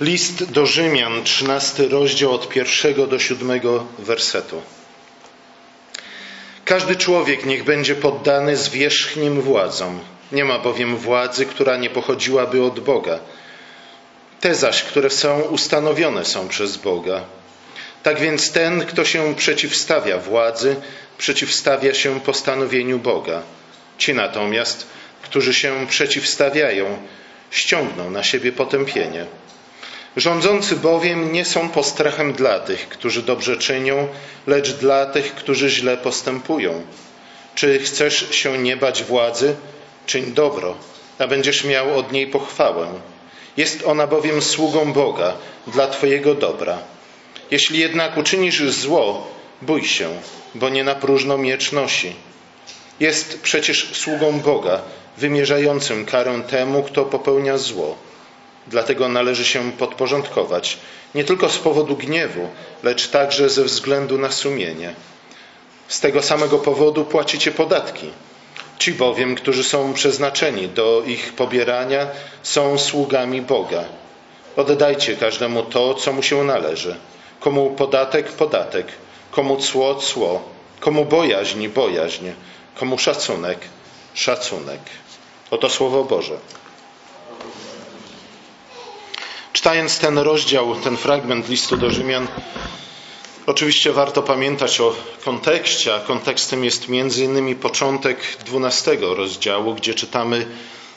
List 0.00 0.44
do 0.44 0.66
Rzymian, 0.66 1.24
13 1.24 1.88
rozdział 1.88 2.32
od 2.32 2.48
pierwszego 2.48 3.06
do 3.06 3.18
siódmego 3.18 3.86
wersetu. 3.98 4.62
Każdy 6.64 6.96
człowiek 6.96 7.46
niech 7.46 7.64
będzie 7.64 7.94
poddany 7.94 8.56
zwierzchnim 8.56 9.40
władzom. 9.40 10.00
Nie 10.32 10.44
ma 10.44 10.58
bowiem 10.58 10.96
władzy, 10.96 11.46
która 11.46 11.76
nie 11.76 11.90
pochodziłaby 11.90 12.62
od 12.62 12.80
Boga. 12.80 13.18
Te 14.40 14.54
zaś, 14.54 14.82
które 14.82 15.10
są 15.10 15.40
ustanowione 15.40 16.24
są 16.24 16.48
przez 16.48 16.76
Boga. 16.76 17.24
Tak 18.02 18.20
więc 18.20 18.52
ten, 18.52 18.86
kto 18.86 19.04
się 19.04 19.34
przeciwstawia 19.34 20.18
władzy, 20.18 20.76
przeciwstawia 21.18 21.94
się 21.94 22.20
postanowieniu 22.20 22.98
Boga. 22.98 23.42
Ci 23.98 24.14
natomiast, 24.14 24.86
którzy 25.22 25.54
się 25.54 25.86
przeciwstawiają, 25.86 26.98
ściągną 27.50 28.10
na 28.10 28.22
siebie 28.22 28.52
potępienie. 28.52 29.26
Rządzący 30.16 30.76
bowiem 30.76 31.32
nie 31.32 31.44
są 31.44 31.68
postrachem 31.68 32.32
dla 32.32 32.60
tych, 32.60 32.88
którzy 32.88 33.22
dobrze 33.22 33.56
czynią, 33.56 34.08
lecz 34.46 34.72
dla 34.72 35.06
tych, 35.06 35.34
którzy 35.34 35.70
źle 35.70 35.96
postępują. 35.96 36.82
Czy 37.54 37.78
chcesz 37.78 38.30
się 38.30 38.58
nie 38.58 38.76
bać 38.76 39.04
władzy? 39.04 39.56
Czyń 40.06 40.32
dobro, 40.32 40.74
a 41.18 41.26
będziesz 41.26 41.64
miał 41.64 41.98
od 41.98 42.12
niej 42.12 42.26
pochwałę. 42.26 42.86
Jest 43.56 43.86
ona 43.86 44.06
bowiem 44.06 44.42
sługą 44.42 44.92
Boga 44.92 45.34
dla 45.66 45.86
Twojego 45.88 46.34
dobra. 46.34 46.78
Jeśli 47.50 47.78
jednak 47.78 48.16
uczynisz 48.16 48.70
zło, 48.70 49.30
bój 49.62 49.84
się, 49.84 50.08
bo 50.54 50.68
nie 50.68 50.84
na 50.84 50.94
próżno 50.94 51.38
miecz 51.38 51.72
nosi. 51.72 52.12
Jest 53.00 53.40
przecież 53.40 53.90
sługą 53.92 54.40
Boga, 54.40 54.80
wymierzającym 55.18 56.06
karę 56.06 56.42
temu, 56.48 56.82
kto 56.82 57.04
popełnia 57.04 57.58
zło. 57.58 57.96
Dlatego 58.66 59.08
należy 59.08 59.44
się 59.44 59.72
podporządkować 59.72 60.78
nie 61.14 61.24
tylko 61.24 61.48
z 61.48 61.58
powodu 61.58 61.96
gniewu, 61.96 62.48
lecz 62.82 63.08
także 63.08 63.48
ze 63.48 63.64
względu 63.64 64.18
na 64.18 64.30
sumienie. 64.32 64.94
Z 65.88 66.00
tego 66.00 66.22
samego 66.22 66.58
powodu 66.58 67.04
płacicie 67.04 67.50
podatki. 67.52 68.10
Ci 68.78 68.92
bowiem, 68.92 69.34
którzy 69.34 69.64
są 69.64 69.92
przeznaczeni 69.92 70.68
do 70.68 71.02
ich 71.06 71.32
pobierania, 71.32 72.06
są 72.42 72.78
sługami 72.78 73.42
Boga. 73.42 73.84
Oddajcie 74.56 75.16
każdemu 75.16 75.62
to, 75.62 75.94
co 75.94 76.12
mu 76.12 76.22
się 76.22 76.44
należy. 76.44 76.96
Komu 77.40 77.70
podatek, 77.70 78.32
podatek, 78.32 78.86
komu 79.30 79.56
cło, 79.56 79.94
cło, 79.94 80.42
komu 80.80 81.04
bojaźń, 81.04 81.68
bojaźń, 81.68 82.24
komu 82.74 82.98
szacunek, 82.98 83.58
szacunek. 84.14 84.80
Oto 85.50 85.68
Słowo 85.68 86.04
Boże. 86.04 86.38
Czytając 89.56 89.98
ten 89.98 90.18
rozdział, 90.18 90.74
ten 90.74 90.96
fragment 90.96 91.48
listu 91.48 91.76
do 91.76 91.90
Rzymian, 91.90 92.28
oczywiście 93.46 93.92
warto 93.92 94.22
pamiętać 94.22 94.80
o 94.80 94.94
kontekście, 95.24 95.94
a 95.94 96.00
kontekstem 96.00 96.64
jest 96.64 96.88
między 96.88 97.24
innymi 97.24 97.54
początek 97.54 98.18
12 98.46 98.96
rozdziału, 99.00 99.74
gdzie 99.74 99.94
czytamy 99.94 100.46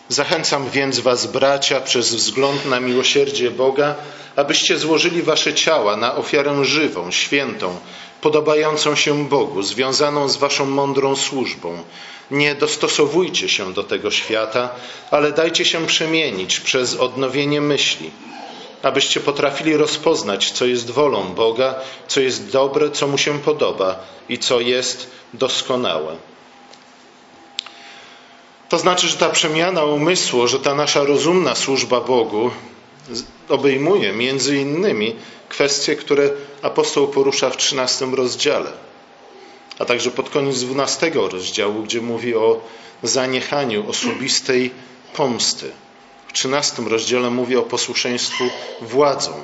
Zachęcam 0.10 0.70
więc 0.70 1.00
was, 1.00 1.26
bracia, 1.26 1.82
przez 1.82 2.16
wzgląd 2.16 2.66
na 2.66 2.80
miłosierdzie 2.80 3.52
Boga, 3.52 3.96
abyście 4.36 4.78
złożyli 4.78 5.22
wasze 5.22 5.54
ciała 5.54 5.98
na 5.98 6.16
ofiarę 6.16 6.66
żywą, 6.66 7.12
świętą, 7.12 7.78
podobającą 8.22 8.96
się 8.96 9.28
Bogu, 9.28 9.64
związaną 9.64 10.30
z 10.30 10.38
waszą 10.38 10.66
mądrą 10.66 11.16
służbą. 11.16 11.84
Nie 12.32 12.56
dostosowujcie 12.56 13.50
się 13.50 13.74
do 13.74 13.84
tego 13.84 14.12
świata, 14.12 14.70
ale 15.12 15.32
dajcie 15.32 15.66
się 15.66 15.86
przemienić 15.88 16.60
przez 16.60 16.96
odnowienie 16.96 17.62
myśli 17.62 18.12
abyście 18.84 19.20
potrafili 19.20 19.78
rozpoznać, 19.78 20.52
co 20.52 20.66
jest 20.66 20.92
wolą 20.92 21.34
Boga, 21.34 21.76
co 22.08 22.20
jest 22.20 22.52
dobre, 22.52 22.92
co 22.92 23.08
mu 23.08 23.18
się 23.18 23.40
podoba 23.40 24.00
i 24.30 24.38
co 24.38 24.60
jest 24.60 25.08
doskonałe. 25.34 26.18
To 28.70 28.80
znaczy, 28.80 29.08
że 29.08 29.18
ta 29.18 29.30
przemiana 29.30 29.84
umysłu, 29.84 30.48
że 30.48 30.60
ta 30.60 30.76
nasza 30.76 31.04
rozumna 31.04 31.56
służba 31.56 32.02
Bogu 32.02 32.52
obejmuje 33.50 34.14
między 34.14 34.58
innymi 34.58 35.16
kwestie, 35.50 35.96
które 35.96 36.30
apostoł 36.62 37.08
porusza 37.08 37.50
w 37.50 37.58
13 37.58 38.06
rozdziale, 38.06 38.72
a 39.80 39.86
także 39.86 40.12
pod 40.12 40.30
koniec 40.30 40.64
12 40.64 41.12
rozdziału, 41.16 41.84
gdzie 41.84 42.02
mówi 42.02 42.36
o 42.36 42.62
zaniechaniu 43.04 43.90
osobistej 43.90 44.72
pomsty. 45.14 45.72
W 46.30 46.34
13 46.34 46.82
rozdziale 46.82 47.30
mówi 47.30 47.56
o 47.56 47.62
posłuszeństwu 47.62 48.44
władzom, 48.82 49.44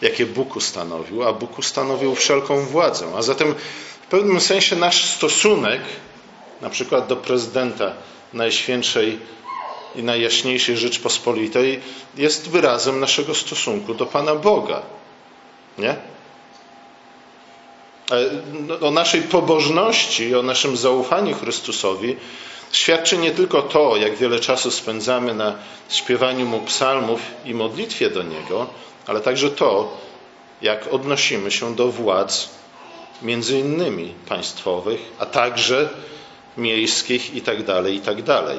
jakie 0.00 0.26
Bóg 0.26 0.56
ustanowił, 0.56 1.22
a 1.22 1.32
Bóg 1.32 1.58
ustanowił 1.58 2.14
wszelką 2.14 2.66
władzę. 2.66 3.06
A 3.16 3.22
zatem 3.22 3.54
w 4.02 4.06
pewnym 4.06 4.40
sensie 4.40 4.76
nasz 4.76 5.04
stosunek, 5.04 5.80
na 6.60 6.70
przykład 6.70 7.06
do 7.06 7.16
prezydenta 7.16 7.92
Najświętszej 8.32 9.18
i 9.94 10.02
Najjaśniejszej 10.02 10.76
Rzeczpospolitej, 10.76 11.80
jest 12.16 12.48
wyrazem 12.48 13.00
naszego 13.00 13.34
stosunku 13.34 13.94
do 13.94 14.06
Pana 14.06 14.34
Boga. 14.34 14.82
Nie? 15.78 15.96
O 18.80 18.90
naszej 18.90 19.22
pobożności, 19.22 20.34
o 20.34 20.42
naszym 20.42 20.76
zaufaniu 20.76 21.34
Chrystusowi 21.34 22.16
Świadczy 22.72 23.18
nie 23.18 23.30
tylko 23.30 23.62
to, 23.62 23.96
jak 23.96 24.16
wiele 24.16 24.40
czasu 24.40 24.70
spędzamy 24.70 25.34
na 25.34 25.54
śpiewaniu 25.88 26.46
mu 26.46 26.60
psalmów 26.60 27.20
i 27.44 27.54
modlitwie 27.54 28.10
do 28.10 28.22
niego, 28.22 28.66
ale 29.06 29.20
także 29.20 29.50
to, 29.50 29.98
jak 30.62 30.92
odnosimy 30.92 31.50
się 31.50 31.74
do 31.74 31.88
władz, 31.88 32.48
między 33.22 33.58
innymi 33.58 34.14
państwowych, 34.28 35.00
a 35.18 35.26
także 35.26 35.88
miejskich 36.56 37.34
itd., 37.34 37.64
tak 37.64 37.86
itd. 37.86 38.22
Tak 38.24 38.56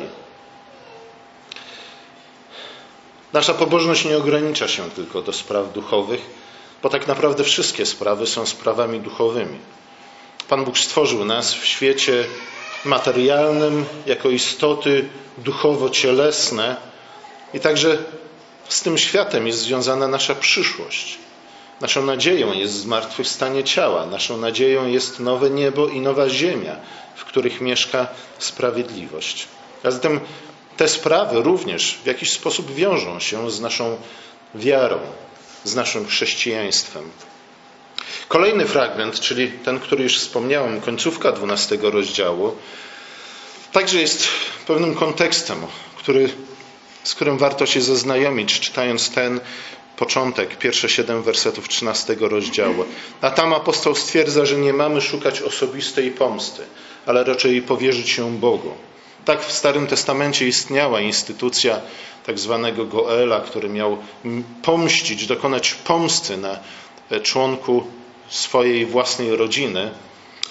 Nasza 3.33 3.53
pobożność 3.53 4.05
nie 4.05 4.17
ogranicza 4.17 4.67
się 4.67 4.91
tylko 4.91 5.21
do 5.21 5.33
spraw 5.33 5.73
duchowych, 5.73 6.21
bo 6.83 6.89
tak 6.89 7.07
naprawdę 7.07 7.43
wszystkie 7.43 7.85
sprawy 7.85 8.27
są 8.27 8.45
sprawami 8.45 8.99
duchowymi. 8.99 9.59
Pan 10.49 10.65
Bóg 10.65 10.77
stworzył 10.77 11.25
nas 11.25 11.53
w 11.53 11.65
świecie 11.65 12.25
materialnym, 12.85 13.85
jako 14.05 14.29
istoty 14.29 15.09
duchowo-cielesne 15.37 16.75
i 17.53 17.59
także 17.59 17.97
z 18.69 18.81
tym 18.81 18.97
światem 18.97 19.47
jest 19.47 19.59
związana 19.59 20.07
nasza 20.07 20.35
przyszłość. 20.35 21.17
Naszą 21.81 22.05
nadzieją 22.05 22.53
jest 22.53 22.73
zmartwychwstanie 22.73 23.63
ciała, 23.63 24.05
naszą 24.05 24.37
nadzieją 24.37 24.87
jest 24.87 25.19
nowe 25.19 25.49
niebo 25.49 25.87
i 25.87 25.99
nowa 25.99 26.29
ziemia, 26.29 26.75
w 27.15 27.25
których 27.25 27.61
mieszka 27.61 28.07
sprawiedliwość. 28.39 29.47
A 29.83 29.91
zatem 29.91 30.19
te 30.77 30.87
sprawy 30.87 31.41
również 31.41 31.99
w 32.03 32.05
jakiś 32.05 32.31
sposób 32.31 32.73
wiążą 32.73 33.19
się 33.19 33.51
z 33.51 33.61
naszą 33.61 33.97
wiarą, 34.55 34.99
z 35.63 35.75
naszym 35.75 36.07
chrześcijaństwem. 36.07 37.03
Kolejny 38.27 38.65
fragment, 38.65 39.19
czyli 39.19 39.51
ten, 39.51 39.79
który 39.79 40.03
już 40.03 40.19
wspomniałem, 40.19 40.81
końcówka 40.81 41.31
12 41.31 41.77
rozdziału, 41.81 42.55
także 43.71 44.01
jest 44.01 44.27
pewnym 44.67 44.95
kontekstem, 44.95 45.57
który, 45.97 46.29
z 47.03 47.15
którym 47.15 47.37
warto 47.37 47.65
się 47.65 47.81
zaznajomić, 47.81 48.59
czytając 48.59 49.09
ten 49.09 49.39
początek, 49.97 50.57
pierwsze 50.57 50.89
siedem 50.89 51.23
wersetów 51.23 51.67
13 51.67 52.15
rozdziału. 52.19 52.85
A 53.21 53.31
tam 53.31 53.53
apostoł 53.53 53.95
stwierdza, 53.95 54.45
że 54.45 54.55
nie 54.55 54.73
mamy 54.73 55.01
szukać 55.01 55.41
osobistej 55.41 56.11
pomsty, 56.11 56.63
ale 57.05 57.23
raczej 57.23 57.61
powierzyć 57.61 58.09
się 58.09 58.37
Bogu. 58.37 58.71
Tak 59.25 59.45
w 59.45 59.51
Starym 59.51 59.87
Testamencie 59.87 60.47
istniała 60.47 61.01
instytucja 61.01 61.81
tak 62.25 62.39
zwanego 62.39 62.85
Goela, 62.85 63.39
który 63.39 63.69
miał 63.69 63.97
pomścić, 64.63 65.27
dokonać 65.27 65.73
pomsty 65.73 66.37
na 66.37 66.59
członku 67.23 67.83
swojej 68.29 68.85
własnej 68.85 69.35
rodziny, 69.35 69.91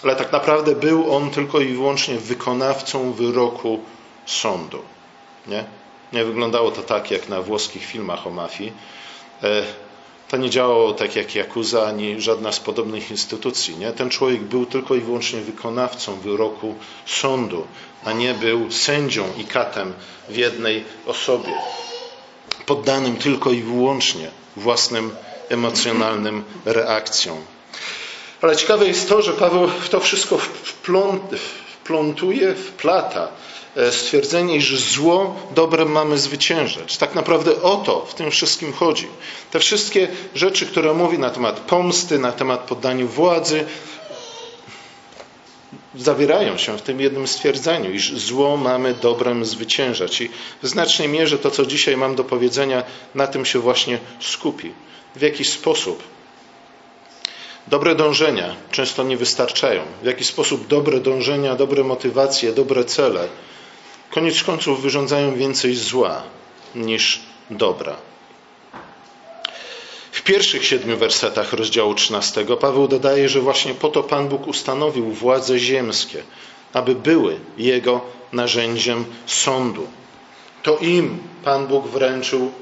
ale 0.02 0.16
tak 0.16 0.32
naprawdę 0.32 0.74
był 0.74 1.16
on 1.16 1.30
tylko 1.30 1.60
i 1.60 1.72
wyłącznie 1.72 2.18
wykonawcą 2.18 3.12
wyroku 3.12 3.80
sądu. 4.26 4.78
Nie? 5.46 5.64
Nie 6.12 6.24
wyglądało 6.24 6.70
to 6.70 6.82
tak 6.82 7.10
jak 7.10 7.28
na 7.28 7.42
włoskich 7.42 7.84
filmach 7.84 8.26
o 8.26 8.30
mafii. 8.30 8.72
To 10.32 10.36
nie 10.36 10.50
działało 10.50 10.92
tak 10.92 11.16
jak 11.16 11.34
Jakuza 11.34 11.86
ani 11.86 12.20
żadna 12.20 12.52
z 12.52 12.60
podobnych 12.60 13.10
instytucji. 13.10 13.76
Nie? 13.76 13.92
Ten 13.92 14.10
człowiek 14.10 14.42
był 14.42 14.66
tylko 14.66 14.94
i 14.94 15.00
wyłącznie 15.00 15.40
wykonawcą 15.40 16.20
wyroku 16.20 16.74
sądu, 17.06 17.66
a 18.04 18.12
nie 18.12 18.34
był 18.34 18.70
sędzią 18.70 19.24
i 19.38 19.44
katem 19.44 19.92
w 20.28 20.36
jednej 20.36 20.84
osobie. 21.06 21.52
Poddanym 22.66 23.16
tylko 23.16 23.50
i 23.50 23.62
wyłącznie 23.62 24.30
własnym 24.56 25.10
emocjonalnym 25.48 26.44
reakcjom. 26.64 27.38
Ale 28.42 28.56
ciekawe 28.56 28.86
jest 28.86 29.08
to, 29.08 29.22
że 29.22 29.32
Paweł 29.32 29.68
w 29.68 29.88
to 29.88 30.00
wszystko 30.00 30.38
wplątuje, 31.82 32.54
wplata 32.54 33.28
e, 33.76 33.92
stwierdzenie, 33.92 34.56
iż 34.56 34.80
zło 34.80 35.36
dobrem 35.54 35.92
mamy 35.92 36.18
zwyciężać. 36.18 36.96
Tak 36.96 37.14
naprawdę 37.14 37.62
o 37.62 37.76
to 37.76 38.06
w 38.06 38.14
tym 38.14 38.30
wszystkim 38.30 38.72
chodzi. 38.72 39.06
Te 39.50 39.58
wszystkie 39.58 40.08
rzeczy, 40.34 40.66
które 40.66 40.94
mówi 40.94 41.18
na 41.18 41.30
temat 41.30 41.60
pomsty, 41.60 42.18
na 42.18 42.32
temat 42.32 42.60
poddaniu 42.60 43.08
władzy, 43.08 43.64
zawierają 45.94 46.58
się 46.58 46.78
w 46.78 46.82
tym 46.82 47.00
jednym 47.00 47.26
stwierdzeniu, 47.26 47.92
iż 47.92 48.12
zło 48.12 48.56
mamy 48.56 48.94
dobrem 48.94 49.44
zwyciężać. 49.44 50.20
I 50.20 50.30
w 50.62 50.68
znacznej 50.68 51.08
mierze 51.08 51.38
to, 51.38 51.50
co 51.50 51.66
dzisiaj 51.66 51.96
mam 51.96 52.14
do 52.14 52.24
powiedzenia, 52.24 52.82
na 53.14 53.26
tym 53.26 53.44
się 53.44 53.58
właśnie 53.58 53.98
skupi. 54.20 54.72
W 55.16 55.20
jaki 55.20 55.44
sposób 55.44 56.02
dobre 57.66 57.94
dążenia 57.94 58.56
często 58.70 59.02
nie 59.02 59.16
wystarczają, 59.16 59.82
w 60.02 60.06
jaki 60.06 60.24
sposób 60.24 60.66
dobre 60.66 61.00
dążenia, 61.00 61.54
dobre 61.54 61.84
motywacje, 61.84 62.52
dobre 62.52 62.84
cele 62.84 63.28
koniec 64.10 64.42
końców 64.42 64.82
wyrządzają 64.82 65.34
więcej 65.34 65.74
zła 65.74 66.22
niż 66.74 67.20
dobra. 67.50 67.96
W 70.12 70.22
pierwszych 70.22 70.66
siedmiu 70.66 70.96
wersetach 70.96 71.52
rozdziału 71.52 71.94
13 71.94 72.44
Paweł 72.60 72.88
dodaje, 72.88 73.28
że 73.28 73.40
właśnie 73.40 73.74
po 73.74 73.88
to 73.88 74.02
Pan 74.02 74.28
Bóg 74.28 74.46
ustanowił 74.46 75.04
władze 75.12 75.58
ziemskie, 75.58 76.22
aby 76.72 76.94
były 76.94 77.38
Jego 77.58 78.00
narzędziem 78.32 79.04
sądu. 79.26 79.86
To 80.62 80.78
im 80.78 81.18
Pan 81.44 81.66
Bóg 81.66 81.86
wręczył 81.86 82.52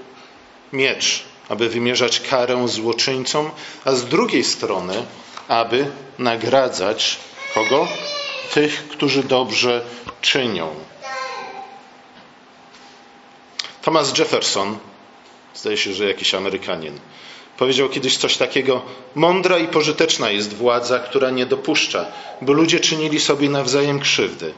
miecz, 0.73 1.25
aby 1.51 1.69
wymierzać 1.69 2.21
karę 2.21 2.69
złoczyńcom, 2.69 3.51
a 3.85 3.93
z 3.93 4.05
drugiej 4.05 4.45
strony, 4.45 4.95
aby 5.49 5.87
nagradzać 6.19 7.19
kogo? 7.55 7.89
Tych, 8.55 8.89
którzy 8.89 9.23
dobrze 9.23 9.85
czynią. 10.21 10.75
Thomas 13.83 14.19
Jefferson, 14.19 14.79
zdaje 15.55 15.77
się, 15.77 15.93
że 15.93 16.05
jakiś 16.05 16.35
Amerykanin, 16.35 17.01
Powiedział 17.61 17.89
kiedyś 17.89 18.17
coś 18.17 18.37
takiego: 18.37 18.83
Mądra 19.15 19.59
i 19.59 19.69
pożyteczna 19.69 20.31
jest 20.31 20.55
władza, 20.55 20.99
która 20.99 21.31
nie 21.31 21.47
dopuszcza, 21.47 22.07
by 22.43 22.53
ludzie 22.53 22.81
czynili 22.81 23.21
sobie 23.21 23.49
nawzajem 23.49 24.01
krzywdy, 24.01 24.53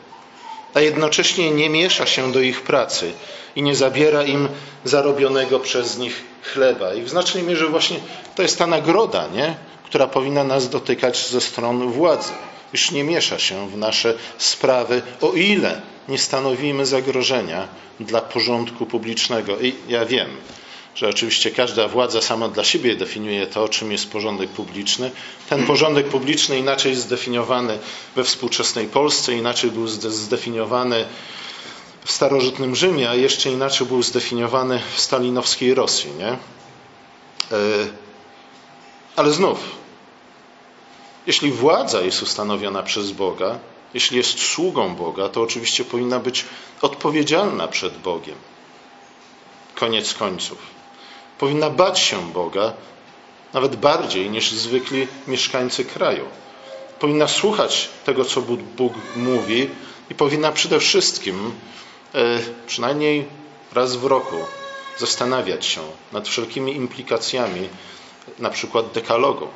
a 0.75 0.81
jednocześnie 0.81 1.51
nie 1.51 1.71
miesza 1.71 2.07
się 2.07 2.33
do 2.33 2.41
ich 2.41 2.63
pracy 2.63 3.13
i 3.57 3.63
nie 3.63 3.77
zabiera 3.77 4.23
im 4.25 4.49
zarobionego 4.85 5.61
przez 5.61 5.99
nich 5.99 6.25
chleba. 6.43 6.95
I 6.95 7.03
w 7.03 7.09
znacznej 7.09 7.43
mierze 7.43 7.67
właśnie 7.67 7.97
to 8.35 8.43
jest 8.43 8.59
ta 8.59 8.67
nagroda, 8.67 9.29
nie? 9.35 9.55
która 9.85 10.07
powinna 10.07 10.45
nas 10.45 10.69
dotykać 10.69 11.29
ze 11.29 11.41
strony 11.41 11.87
władzy. 11.87 12.33
Już 12.73 12.91
nie 12.91 13.05
miesza 13.05 13.39
się 13.39 13.69
w 13.69 13.77
nasze 13.77 14.15
sprawy, 14.39 15.03
o 15.21 15.33
ile 15.33 15.81
nie 16.09 16.19
stanowimy 16.19 16.87
zagrożenia 16.87 17.69
dla 18.01 18.21
porządku 18.21 18.87
publicznego. 18.87 19.61
I 19.61 19.75
ja 19.89 20.05
wiem, 20.05 20.29
że 20.95 21.09
oczywiście 21.09 21.51
każda 21.51 21.89
władza 21.89 22.23
sama 22.23 22.49
dla 22.49 22.65
siebie 22.65 22.97
definiuje 22.97 23.47
to, 23.47 23.69
czym 23.69 23.93
jest 23.93 24.11
porządek 24.11 24.51
publiczny. 24.51 25.11
Ten 25.49 25.67
porządek 25.73 26.09
publiczny 26.09 26.59
inaczej 26.59 26.91
jest 26.91 27.03
zdefiniowany 27.03 27.79
we 28.17 28.25
współczesnej 28.25 28.87
Polsce, 28.87 29.35
inaczej 29.35 29.71
był 29.71 29.89
zdefiniowany 29.89 31.05
w 32.05 32.13
starożytnym 32.13 32.77
Rzymie, 32.77 33.11
a 33.11 33.15
jeszcze 33.15 33.51
inaczej 33.51 33.87
był 33.87 34.03
zdefiniowany 34.03 34.81
w 34.95 35.01
stalinowskiej 35.01 35.75
Rosji. 35.75 36.11
Nie? 36.11 36.29
E, 36.29 36.39
ale 39.17 39.33
znów, 39.33 39.59
jeśli 41.27 41.53
władza 41.53 42.01
jest 42.01 42.23
ustanowiona 42.23 42.83
przez 42.83 43.13
Boga, 43.13 43.59
jeśli 43.95 44.17
jest 44.17 44.39
sługą 44.39 44.95
Boga, 44.95 45.29
to 45.29 45.43
oczywiście 45.43 45.85
powinna 45.85 46.21
być 46.21 46.45
odpowiedzialna 46.83 47.69
przed 47.69 47.99
Bogiem. 47.99 48.37
Koniec 49.75 50.15
końców 50.15 50.59
powinna 51.39 51.71
bać 51.71 51.99
się 51.99 52.33
Boga 52.33 52.73
nawet 53.53 53.77
bardziej 53.77 54.31
niż 54.31 54.51
zwykli 54.51 55.09
mieszkańcy 55.27 55.85
kraju. 55.85 56.25
Powinna 56.99 57.29
słuchać 57.29 57.89
tego, 58.05 58.25
co 58.25 58.43
Bóg 58.77 58.93
mówi 59.17 59.71
i 60.11 60.15
powinna 60.15 60.53
przede 60.53 60.81
wszystkim, 60.81 61.53
przynajmniej 62.67 63.27
raz 63.73 63.97
w 63.97 64.05
roku, 64.05 64.37
zastanawiać 64.99 65.67
się 65.67 65.81
nad 66.13 66.29
wszelkimi 66.29 66.77
implikacjami, 66.77 67.69
na 68.39 68.51
przykład 68.51 68.93
dekalogu. 68.93 69.49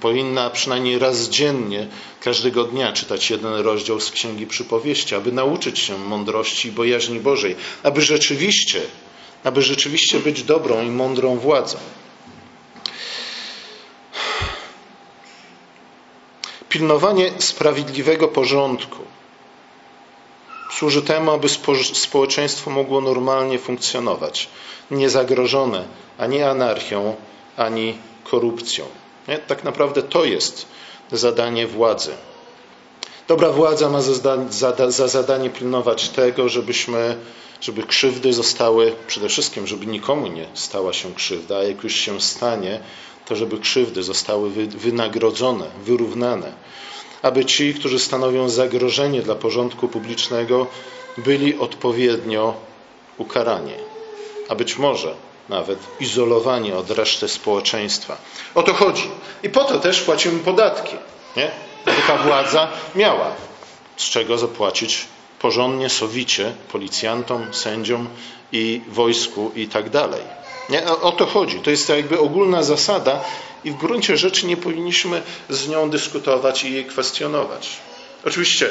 Powinna 0.00 0.50
przynajmniej 0.50 0.98
raz 0.98 1.28
dziennie, 1.28 1.88
każdego 2.20 2.64
dnia 2.64 2.92
czytać 2.92 3.30
jeden 3.30 3.54
rozdział 3.54 4.00
z 4.00 4.10
Księgi 4.10 4.46
Przypowieści, 4.46 5.14
aby 5.14 5.32
nauczyć 5.32 5.78
się 5.78 5.98
mądrości 5.98 6.68
i 6.68 6.72
bojaźni 6.72 7.20
Bożej, 7.20 7.56
aby 7.82 8.02
rzeczywiście 8.02 8.80
aby 9.44 9.62
rzeczywiście 9.62 10.18
być 10.18 10.42
dobrą 10.42 10.82
i 10.82 10.90
mądrą 10.90 11.38
władzą. 11.38 11.78
Pilnowanie 16.68 17.32
sprawiedliwego 17.38 18.28
porządku 18.28 19.04
służy 20.72 21.02
temu, 21.02 21.30
aby 21.30 21.48
społeczeństwo 21.92 22.70
mogło 22.70 23.00
normalnie 23.00 23.58
funkcjonować, 23.58 24.48
niezagrożone 24.90 25.84
ani 26.18 26.42
anarchią, 26.42 27.14
ani 27.56 27.98
korupcją. 28.24 28.84
Nie? 29.28 29.38
Tak 29.38 29.64
naprawdę 29.64 30.02
to 30.02 30.24
jest 30.24 30.66
zadanie 31.12 31.66
władzy. 31.66 32.10
Dobra 33.28 33.50
władza 33.50 33.88
ma 33.88 34.02
za 34.88 35.08
zadanie 35.08 35.50
pilnować 35.50 36.08
tego, 36.08 36.48
żebyśmy 36.48 37.16
żeby 37.60 37.82
krzywdy 37.82 38.32
zostały, 38.32 38.92
przede 39.06 39.28
wszystkim, 39.28 39.66
żeby 39.66 39.86
nikomu 39.86 40.26
nie 40.26 40.46
stała 40.54 40.92
się 40.92 41.14
krzywda, 41.14 41.56
a 41.56 41.62
jak 41.62 41.84
już 41.84 41.94
się 41.94 42.20
stanie, 42.20 42.80
to 43.26 43.36
żeby 43.36 43.58
krzywdy 43.58 44.02
zostały 44.02 44.50
wynagrodzone, 44.66 45.64
wyrównane. 45.84 46.52
Aby 47.22 47.44
ci, 47.44 47.74
którzy 47.74 47.98
stanowią 47.98 48.48
zagrożenie 48.48 49.22
dla 49.22 49.34
porządku 49.34 49.88
publicznego, 49.88 50.66
byli 51.18 51.58
odpowiednio 51.58 52.54
ukarani, 53.18 53.72
a 54.48 54.54
być 54.54 54.78
może 54.78 55.14
nawet 55.48 55.78
izolowani 56.00 56.72
od 56.72 56.90
reszty 56.90 57.28
społeczeństwa. 57.28 58.16
O 58.54 58.62
to 58.62 58.74
chodzi. 58.74 59.10
I 59.42 59.48
po 59.48 59.64
to 59.64 59.78
też 59.78 60.00
płacimy 60.00 60.38
podatki, 60.38 60.96
nie? 61.36 61.50
aby 61.86 62.02
ta 62.06 62.16
władza 62.18 62.68
miała 62.94 63.32
z 63.96 64.04
czego 64.04 64.38
zapłacić 64.38 65.06
porządnie, 65.38 65.88
sowicie 65.88 66.52
policjantom, 66.72 67.54
sędziom 67.54 68.08
i 68.52 68.80
wojsku 68.88 69.52
i 69.56 69.68
tak 69.68 69.90
dalej. 69.90 70.22
Nie? 70.70 70.86
O 70.86 71.12
to 71.12 71.26
chodzi. 71.26 71.60
To 71.60 71.70
jest 71.70 71.88
jakby 71.88 72.18
ogólna 72.18 72.62
zasada 72.62 73.24
i 73.64 73.70
w 73.70 73.76
gruncie 73.76 74.16
rzeczy 74.16 74.46
nie 74.46 74.56
powinniśmy 74.56 75.22
z 75.48 75.68
nią 75.68 75.90
dyskutować 75.90 76.64
i 76.64 76.72
jej 76.72 76.84
kwestionować. 76.84 77.68
Oczywiście 78.24 78.70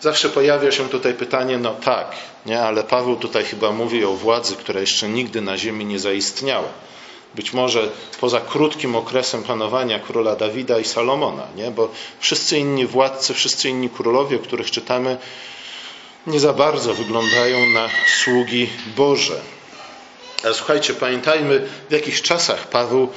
zawsze 0.00 0.28
pojawia 0.28 0.72
się 0.72 0.88
tutaj 0.88 1.14
pytanie, 1.14 1.58
no 1.58 1.74
tak, 1.74 2.16
nie? 2.46 2.62
ale 2.62 2.84
Paweł 2.84 3.16
tutaj 3.16 3.44
chyba 3.44 3.72
mówi 3.72 4.04
o 4.04 4.12
władzy, 4.12 4.56
która 4.56 4.80
jeszcze 4.80 5.08
nigdy 5.08 5.40
na 5.40 5.58
ziemi 5.58 5.84
nie 5.84 5.98
zaistniała. 5.98 6.68
Być 7.34 7.52
może 7.52 7.88
poza 8.20 8.40
krótkim 8.40 8.96
okresem 8.96 9.42
panowania 9.42 9.98
króla 9.98 10.36
Dawida 10.36 10.78
i 10.78 10.84
Salomona, 10.84 11.46
nie? 11.56 11.70
bo 11.70 11.90
wszyscy 12.20 12.58
inni 12.58 12.86
władcy, 12.86 13.34
wszyscy 13.34 13.68
inni 13.68 13.90
królowie, 13.90 14.36
o 14.36 14.40
których 14.40 14.70
czytamy, 14.70 15.16
nie 16.26 16.40
za 16.40 16.52
bardzo 16.52 16.94
wyglądają 16.94 17.66
na 17.66 17.88
sługi 18.22 18.68
Boże. 18.96 19.40
Ale 20.44 20.54
słuchajcie, 20.54 20.94
pamiętajmy, 20.94 21.68
w 21.88 21.92
jakich 21.92 22.22
czasach 22.22 22.68
Paweł 22.68 23.08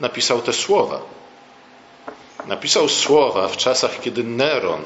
napisał 0.00 0.42
te 0.42 0.52
słowa. 0.52 1.00
Napisał 2.46 2.88
słowa 2.88 3.48
w 3.48 3.56
czasach, 3.56 4.00
kiedy 4.00 4.24
Neron 4.24 4.80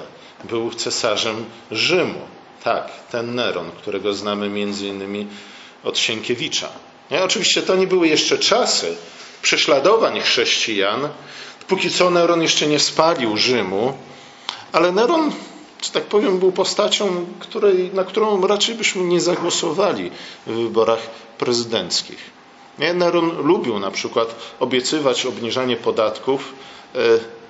był 0.45 0.71
cesarzem 0.71 1.45
Rzymu. 1.71 2.21
Tak, 2.65 2.91
ten 3.11 3.35
Neron, 3.35 3.71
którego 3.71 4.15
znamy 4.15 4.49
między 4.49 4.87
innymi 4.87 5.27
od 5.85 5.99
Sienkiewicza. 5.99 6.69
Nie? 7.11 7.25
Oczywiście 7.25 7.63
to 7.63 7.77
nie 7.77 7.87
były 7.87 8.09
jeszcze 8.09 8.39
czasy 8.39 8.97
prześladowań 9.43 10.21
chrześcijan. 10.21 11.09
Póki 11.69 11.91
co 11.91 12.11
Neron 12.11 12.43
jeszcze 12.43 12.67
nie 12.67 12.79
spalił 12.79 13.37
Rzymu, 13.37 13.99
ale 14.73 14.93
Neron 14.93 15.33
że 15.83 15.91
tak 15.91 16.05
powiem, 16.05 16.39
był 16.39 16.53
postacią, 16.53 17.27
której, 17.41 17.91
na 17.95 18.05
którą 18.05 18.47
raczej 18.47 18.75
byśmy 18.75 19.03
nie 19.03 19.21
zagłosowali 19.21 20.11
w 20.47 20.53
wyborach 20.53 21.01
prezydenckich. 21.39 22.42
Nie? 22.79 22.95
Neron 22.95 23.37
lubił 23.47 23.79
na 23.79 23.91
przykład 23.91 24.35
obiecywać 24.61 25.27
obniżanie 25.27 25.77
podatków, 25.77 26.55
e, 26.95 26.99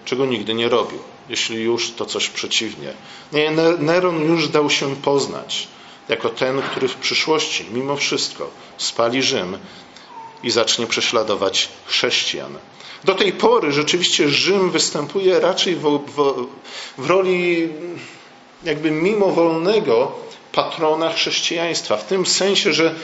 czego 0.04 0.26
nigdy 0.26 0.54
nie 0.54 0.68
robił. 0.68 0.98
Jeśli 1.28 1.62
już, 1.62 1.90
to 1.90 2.06
coś 2.06 2.28
przeciwnie. 2.28 2.92
Nie, 3.32 3.50
Neron 3.78 4.24
już 4.24 4.48
dał 4.48 4.70
się 4.70 4.96
poznać 4.96 5.68
jako 6.08 6.28
ten, 6.28 6.62
który 6.62 6.88
w 6.88 6.96
przyszłości, 6.96 7.64
mimo 7.72 7.96
wszystko, 7.96 8.50
spali 8.78 9.22
Rzym 9.22 9.58
i 10.42 10.50
zacznie 10.50 10.86
prześladować 10.86 11.68
chrześcijan. 11.86 12.58
Do 13.04 13.14
tej 13.14 13.32
pory 13.32 13.72
rzeczywiście 13.72 14.28
Rzym 14.28 14.70
występuje 14.70 15.40
raczej 15.40 15.76
w, 15.76 16.00
w, 16.16 16.46
w 16.98 17.10
roli 17.10 17.68
jakby 18.64 18.90
mimowolnego 18.90 20.12
patrona 20.52 21.12
chrześcijaństwa. 21.12 21.96
W 21.96 22.06
tym 22.06 22.26
sensie, 22.26 22.72
że 22.72 22.94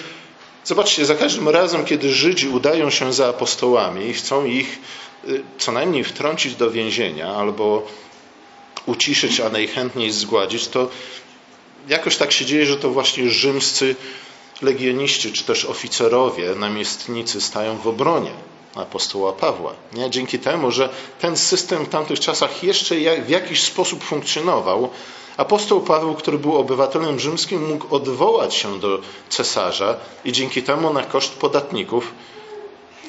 zobaczcie, 0.69 1.07
za 1.07 1.15
każdym 1.15 1.49
razem, 1.49 1.85
kiedy 1.85 2.13
Żydzi 2.13 2.49
udają 2.49 2.91
się 2.91 3.13
za 3.13 3.29
apostołami 3.29 4.07
i 4.07 4.13
chcą 4.13 4.45
ich 4.45 4.79
y, 5.29 5.43
co 5.59 5.73
najmniej 5.73 6.05
wtrącić 6.05 6.55
do 6.55 6.71
więzienia 6.71 7.35
albo 7.35 7.87
uciszyć, 8.87 9.41
a 9.41 9.49
najchętniej 9.49 10.11
zgładzić, 10.11 10.69
to 10.69 10.89
jakoś 11.89 12.17
tak 12.17 12.33
się 12.33 12.45
dzieje, 12.45 12.67
że 12.67 12.77
to 12.77 12.91
właśnie 12.91 13.31
rzymscy 13.31 13.97
legioniści, 14.63 15.33
czy 15.33 15.45
też 15.45 15.65
oficerowie, 15.65 16.55
namiestnicy 16.55 17.41
stają 17.41 17.79
w 17.79 17.87
obronie 17.87 18.33
apostoła 18.75 19.33
Pawła. 19.33 19.75
Nie? 19.93 20.11
Dzięki 20.11 20.39
temu, 20.39 20.71
że 20.71 20.89
ten 21.21 21.37
system 21.37 21.85
w 21.85 21.89
tamtych 21.89 22.21
czasach 22.21 22.63
jeszcze 22.63 22.95
w 23.21 23.29
jakiś 23.29 23.63
sposób 23.63 24.05
funkcjonował, 24.05 24.91
apostoł 25.39 25.81
Paweł, 25.81 26.15
który 26.15 26.39
był 26.39 26.57
obywatelem 26.57 27.21
rzymskim, 27.21 27.69
mógł 27.69 27.95
odwołać 27.95 28.55
się 28.55 28.81
do 28.81 28.99
cesarza 29.29 29.97
i 30.25 30.33
dzięki 30.33 30.63
temu 30.63 30.93
na 30.93 31.03
koszt 31.03 31.35
podatników 31.35 32.13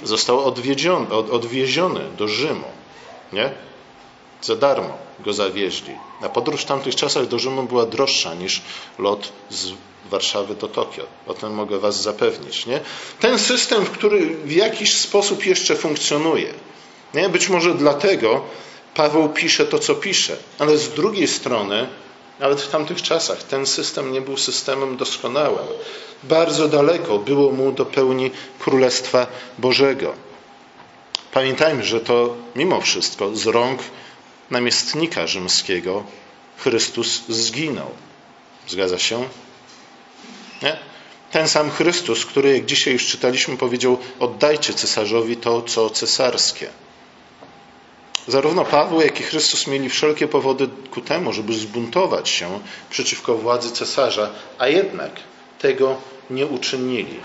został 0.04 0.46
odwiedziony, 0.46 1.14
odwieziony 1.14 2.00
do 2.18 2.28
Rzymu. 2.28 2.68
Nie? 3.34 3.52
Za 4.42 4.56
darmo 4.56 4.98
go 5.20 5.34
zawieźli. 5.34 5.94
A 6.22 6.30
podróż 6.30 6.62
w 6.62 6.66
tamtych 6.66 6.96
czasach 6.96 7.28
do 7.28 7.40
Rzymu 7.40 7.64
była 7.64 7.86
droższa 7.86 8.34
niż 8.34 8.62
lot 9.00 9.32
z 9.50 9.72
Warszawy 10.10 10.56
do 10.56 10.68
Tokio. 10.68 11.04
O 11.28 11.34
tym 11.34 11.54
mogę 11.54 11.80
Was 11.80 12.02
zapewnić. 12.02 12.66
Nie? 12.66 12.80
Ten 13.20 13.40
system, 13.40 13.86
który 13.86 14.36
w 14.36 14.52
jakiś 14.52 14.98
sposób 14.98 15.46
jeszcze 15.46 15.76
funkcjonuje. 15.76 16.54
Nie? 17.14 17.30
Być 17.30 17.50
może 17.50 17.74
dlatego 17.74 18.42
Paweł 18.96 19.30
pisze 19.30 19.66
to, 19.66 19.80
co 19.80 19.96
pisze, 19.96 20.38
ale 20.60 20.78
z 20.78 20.90
drugiej 20.90 21.28
strony, 21.28 21.88
nawet 22.40 22.62
w 22.62 22.70
tamtych 22.70 23.02
czasach, 23.02 23.44
ten 23.44 23.66
system 23.66 24.12
nie 24.12 24.22
był 24.22 24.38
systemem 24.38 24.98
doskonałym. 24.98 25.68
Bardzo 26.24 26.68
daleko 26.68 27.18
było 27.18 27.52
mu 27.52 27.72
do 27.72 27.86
pełni 27.86 28.32
Królestwa 28.60 29.28
Bożego. 29.58 30.14
Pamiętajmy, 31.32 31.84
że 31.84 32.00
to 32.00 32.36
mimo 32.56 32.82
wszystko 32.82 33.36
z 33.36 33.46
rąk 33.46 33.82
namiestnika 34.52 35.28
rzymskiego 35.28 36.04
Chrystus 36.58 37.22
zginął. 37.28 37.92
Zgadza 38.68 39.00
się? 39.00 39.28
Nie? 40.62 40.78
Ten 41.32 41.48
sam 41.48 41.72
Chrystus, 41.72 42.26
który, 42.26 42.54
jak 42.54 42.66
dzisiaj 42.66 42.94
już 42.94 43.08
czytaliśmy, 43.08 43.58
powiedział: 43.58 43.98
Oddajcie 44.20 44.74
cesarzowi 44.74 45.38
to, 45.38 45.62
co 45.62 45.90
cesarskie. 45.90 46.70
Zarówno 48.30 48.66
Paweł, 48.66 49.02
jak 49.02 49.20
i 49.20 49.24
Chrystus 49.24 49.68
mieli 49.68 49.90
wszelkie 49.90 50.28
powody 50.28 50.70
ku 50.92 51.02
temu, 51.02 51.34
żeby 51.34 51.54
zbuntować 51.54 52.30
się 52.30 52.60
przeciwko 52.90 53.36
władzy 53.36 53.72
cesarza, 53.72 54.30
a 54.58 54.68
jednak 54.68 55.12
tego 55.60 55.98
nie 56.30 56.46
uczynili. 56.46 57.20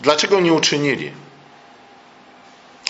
Dlaczego 0.00 0.40
nie 0.40 0.52
uczynili? 0.52 1.12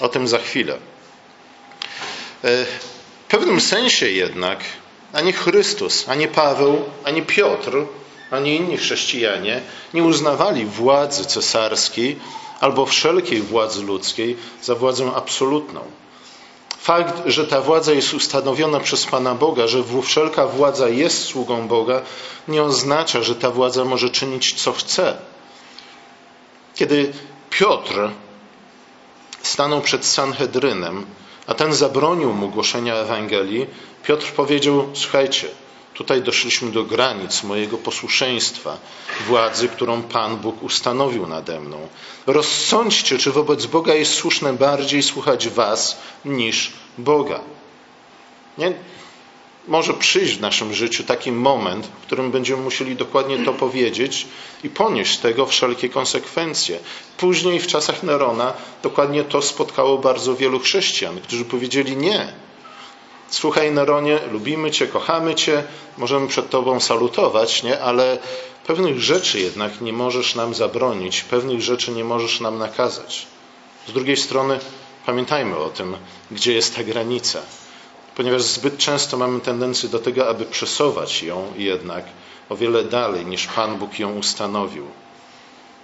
O 0.01 0.09
tym 0.09 0.29
za 0.29 0.39
chwilę. 0.39 0.75
E, 0.75 2.65
w 2.65 3.29
pewnym 3.29 3.61
sensie 3.61 4.11
jednak 4.11 4.59
ani 5.13 5.33
Chrystus, 5.33 6.09
ani 6.09 6.29
Paweł, 6.29 6.85
ani 7.05 7.23
Piotr, 7.23 7.73
ani 8.31 8.57
inni 8.57 8.77
chrześcijanie 8.77 9.61
nie 9.95 10.03
uznawali 10.03 10.67
władzy 10.67 11.25
cesarskiej 11.25 12.19
albo 12.65 12.87
wszelkiej 12.87 13.43
władzy 13.43 13.83
ludzkiej 13.83 14.37
za 14.63 14.75
władzę 14.75 15.13
absolutną. 15.15 15.81
Fakt, 16.79 17.23
że 17.27 17.47
ta 17.47 17.61
władza 17.61 17.93
jest 17.93 18.15
ustanowiona 18.15 18.81
przez 18.81 19.07
Pana 19.07 19.35
Boga, 19.35 19.67
że 19.67 19.85
wszelka 20.03 20.47
władza 20.47 20.89
jest 20.89 21.25
sługą 21.25 21.69
Boga, 21.69 22.03
nie 22.49 22.63
oznacza, 22.63 23.23
że 23.23 23.35
ta 23.35 23.51
władza 23.51 23.85
może 23.85 24.11
czynić 24.11 24.55
co 24.55 24.73
chce. 24.73 25.17
Kiedy 26.75 27.13
Piotr 27.51 28.11
stanął 29.43 29.81
przed 29.81 30.07
Sanhedrynem, 30.07 31.07
a 31.47 31.55
ten 31.55 31.73
zabronił 31.73 32.33
mu 32.33 32.49
głoszenia 32.49 32.95
Ewangelii, 32.95 33.67
Piotr 34.05 34.33
powiedział: 34.33 34.89
Słuchajcie, 34.95 35.49
tutaj 35.95 36.23
doszliśmy 36.23 36.71
do 36.71 36.85
granic 36.85 37.43
mojego 37.43 37.79
posłuszeństwa, 37.79 38.79
władzy, 39.27 39.69
którą 39.69 40.03
Pan 40.03 40.37
Bóg 40.37 40.63
ustanowił 40.63 41.27
nade 41.27 41.61
mną. 41.61 41.89
Rozsądźcie, 42.27 43.19
czy 43.19 43.33
wobec 43.33 43.67
Boga 43.67 43.95
jest 43.95 44.15
słuszne 44.15 44.53
bardziej 44.53 45.03
słuchać 45.03 45.49
Was 45.49 45.99
niż 46.25 46.73
Boga. 46.99 47.41
Nie? 48.59 48.75
może 49.69 49.95
przyjść 49.95 50.37
w 50.37 50.41
naszym 50.41 50.75
życiu 50.75 51.05
taki 51.05 51.33
moment, 51.33 51.87
w 51.87 52.07
którym 52.07 52.31
będziemy 52.31 52.63
musieli 52.63 52.97
dokładnie 52.97 53.45
to 53.45 53.53
powiedzieć 53.53 54.27
i 54.65 54.71
ponieść 54.71 55.19
z 55.19 55.21
tego 55.21 55.47
wszelkie 55.47 55.89
konsekwencje. 55.89 56.79
Później 57.17 57.61
w 57.61 57.67
czasach 57.67 58.03
Nerona 58.03 58.53
dokładnie 58.83 59.25
to 59.25 59.43
spotkało 59.43 59.99
bardzo 59.99 60.37
wielu 60.37 60.61
chrześcijan, 60.61 61.21
którzy 61.21 61.45
powiedzieli 61.45 61.97
nie. 61.97 62.33
Słuchaj 63.35 63.73
Neronie, 63.73 64.19
lubimy 64.33 64.71
Cię, 64.71 64.87
kochamy 64.87 65.35
Cię, 65.35 65.65
możemy 65.99 66.29
przed 66.29 66.51
Tobą 66.51 66.81
salutować, 66.81 67.63
nie? 67.63 67.81
ale 67.81 68.19
pewnych 68.67 69.01
rzeczy 69.01 69.41
jednak 69.41 69.81
nie 69.81 69.93
możesz 69.93 70.35
nam 70.35 70.55
zabronić, 70.55 71.23
pewnych 71.23 71.63
rzeczy 71.63 71.91
nie 71.91 72.05
możesz 72.05 72.41
nam 72.41 72.59
nakazać. 72.59 73.27
Z 73.89 73.93
drugiej 73.93 74.17
strony 74.17 74.59
pamiętajmy 75.07 75.57
o 75.57 75.69
tym, 75.69 75.97
gdzie 76.31 76.53
jest 76.53 76.77
ta 76.77 76.85
granica 76.85 77.43
ponieważ 78.17 78.43
zbyt 78.43 78.79
często 78.79 79.17
mamy 79.17 79.41
tendencję 79.41 79.89
do 79.89 79.99
tego, 79.99 80.29
aby 80.29 80.45
przesuwać 80.45 81.23
ją 81.23 81.53
jednak 81.57 82.05
o 82.49 82.57
wiele 82.57 82.85
dalej 82.85 83.27
niż 83.27 83.47
Pan 83.47 83.79
Bóg 83.79 83.99
ją 83.99 84.19
ustanowił. 84.19 84.87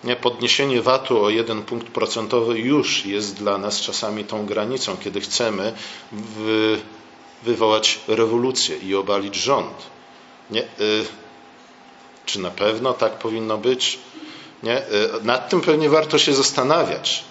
Nie, 0.05 0.17
podniesienie 0.17 0.83
VAT-u 0.83 1.25
o 1.25 1.31
jeden 1.31 1.63
punkt 1.63 1.89
procentowy 1.89 2.59
już 2.59 3.07
jest 3.07 3.35
dla 3.35 3.59
nas 3.59 3.81
czasami 3.81 4.25
tą 4.25 4.47
granicą, 4.47 4.97
kiedy 4.97 5.21
chcemy 5.21 5.73
wy, 6.13 6.81
wywołać 7.43 8.01
rewolucję 8.09 8.77
i 8.77 8.95
obalić 8.95 9.35
rząd. 9.35 9.77
Nie, 10.51 10.63
y, 10.63 11.05
czy 12.27 12.41
na 12.41 12.51
pewno 12.51 12.93
tak 12.93 13.13
powinno 13.13 13.59
być? 13.59 13.99
Nie, 14.63 14.79
y, 14.79 14.85
nad 15.23 15.49
tym 15.49 15.61
pewnie 15.61 15.89
warto 15.89 16.19
się 16.19 16.35
zastanawiać 16.35 17.25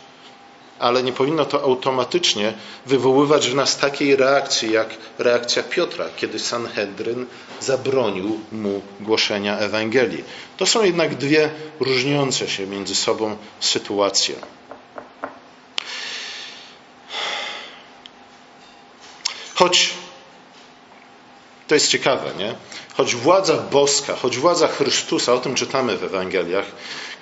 ale 0.80 1.04
nie 1.04 1.14
powinno 1.14 1.46
to 1.46 1.64
automatycznie 1.64 2.54
wywoływać 2.86 3.50
w 3.50 3.56
nas 3.56 3.78
takiej 3.78 4.16
reakcji, 4.16 4.72
jak 4.72 4.90
reakcja 5.18 5.64
Piotra, 5.64 6.06
kiedy 6.18 6.40
Sanhedryn 6.40 7.26
zabronił 7.60 8.40
mu 8.52 8.82
głoszenia 9.00 9.58
Ewangelii. 9.58 10.24
To 10.58 10.66
są 10.66 10.84
jednak 10.84 11.16
dwie 11.16 11.50
różniące 11.80 12.48
się 12.48 12.68
między 12.68 12.96
sobą 12.96 13.38
sytuacje. 13.60 14.36
Choć 19.60 19.90
to 21.68 21.76
jest 21.76 21.88
ciekawe, 21.88 22.32
nie? 22.38 22.56
Choć 22.98 23.16
władza 23.16 23.58
boska, 23.58 24.16
choć 24.16 24.38
władza 24.38 24.68
Chrystusa, 24.68 25.34
o 25.34 25.38
tym 25.38 25.56
czytamy 25.56 25.98
w 25.98 26.04
Ewangeliach, 26.04 26.66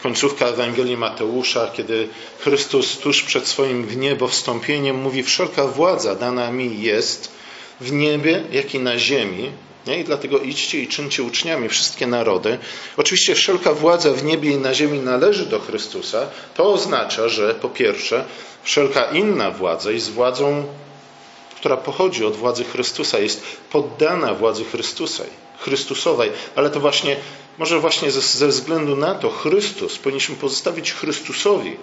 końcówka 0.04 0.46
Ewangelii 0.46 0.98
Mateusza, 0.98 1.72
kiedy 1.74 2.08
Chrystus 2.40 2.98
tuż 2.98 3.24
przed 3.24 3.48
swoim 3.48 3.86
w 3.86 3.98
niebo 3.98 4.30
mówi: 4.94 5.24
Wszelka 5.24 5.68
władza 5.68 6.16
dana 6.16 6.52
mi 6.52 6.82
jest 6.82 7.32
w 7.82 7.92
niebie, 7.92 8.44
jak 8.52 8.76
i 8.76 8.80
na 8.80 9.00
ziemi. 9.00 9.52
Nie? 9.88 10.00
I 10.00 10.04
dlatego 10.04 10.40
idźcie 10.40 10.82
i 10.82 10.88
czyńcie 10.88 11.24
uczniami 11.24 11.70
wszystkie 11.70 12.08
narody. 12.08 12.58
Oczywiście 12.98 13.36
wszelka 13.36 13.74
władza 13.74 14.12
w 14.12 14.24
niebie 14.24 14.52
i 14.52 14.58
na 14.58 14.74
ziemi 14.74 15.00
należy 15.00 15.46
do 15.46 15.60
Chrystusa. 15.60 16.28
To 16.56 16.74
oznacza, 16.74 17.30
że 17.30 17.56
po 17.56 17.70
pierwsze, 17.70 18.26
wszelka 18.64 19.04
inna 19.04 19.52
władza 19.52 19.92
jest 19.92 20.12
władzą, 20.12 20.66
która 21.68 21.78
pochodzi 21.78 22.26
od 22.26 22.36
władzy 22.36 22.64
Chrystusa, 22.64 23.20
jest 23.20 23.44
poddana 23.72 24.34
władzy 24.34 24.64
Chrystusa, 24.64 25.24
Chrystusowej, 25.60 26.32
ale 26.56 26.70
to 26.70 26.80
właśnie 26.80 27.16
może 27.58 27.80
właśnie 27.80 28.12
ze, 28.12 28.22
ze 28.22 28.48
względu 28.48 28.96
na 28.96 29.16
to 29.16 29.30
Chrystus, 29.30 29.98
powinniśmy 29.98 30.36
pozostawić 30.36 30.94
Chrystusowi 30.94 31.78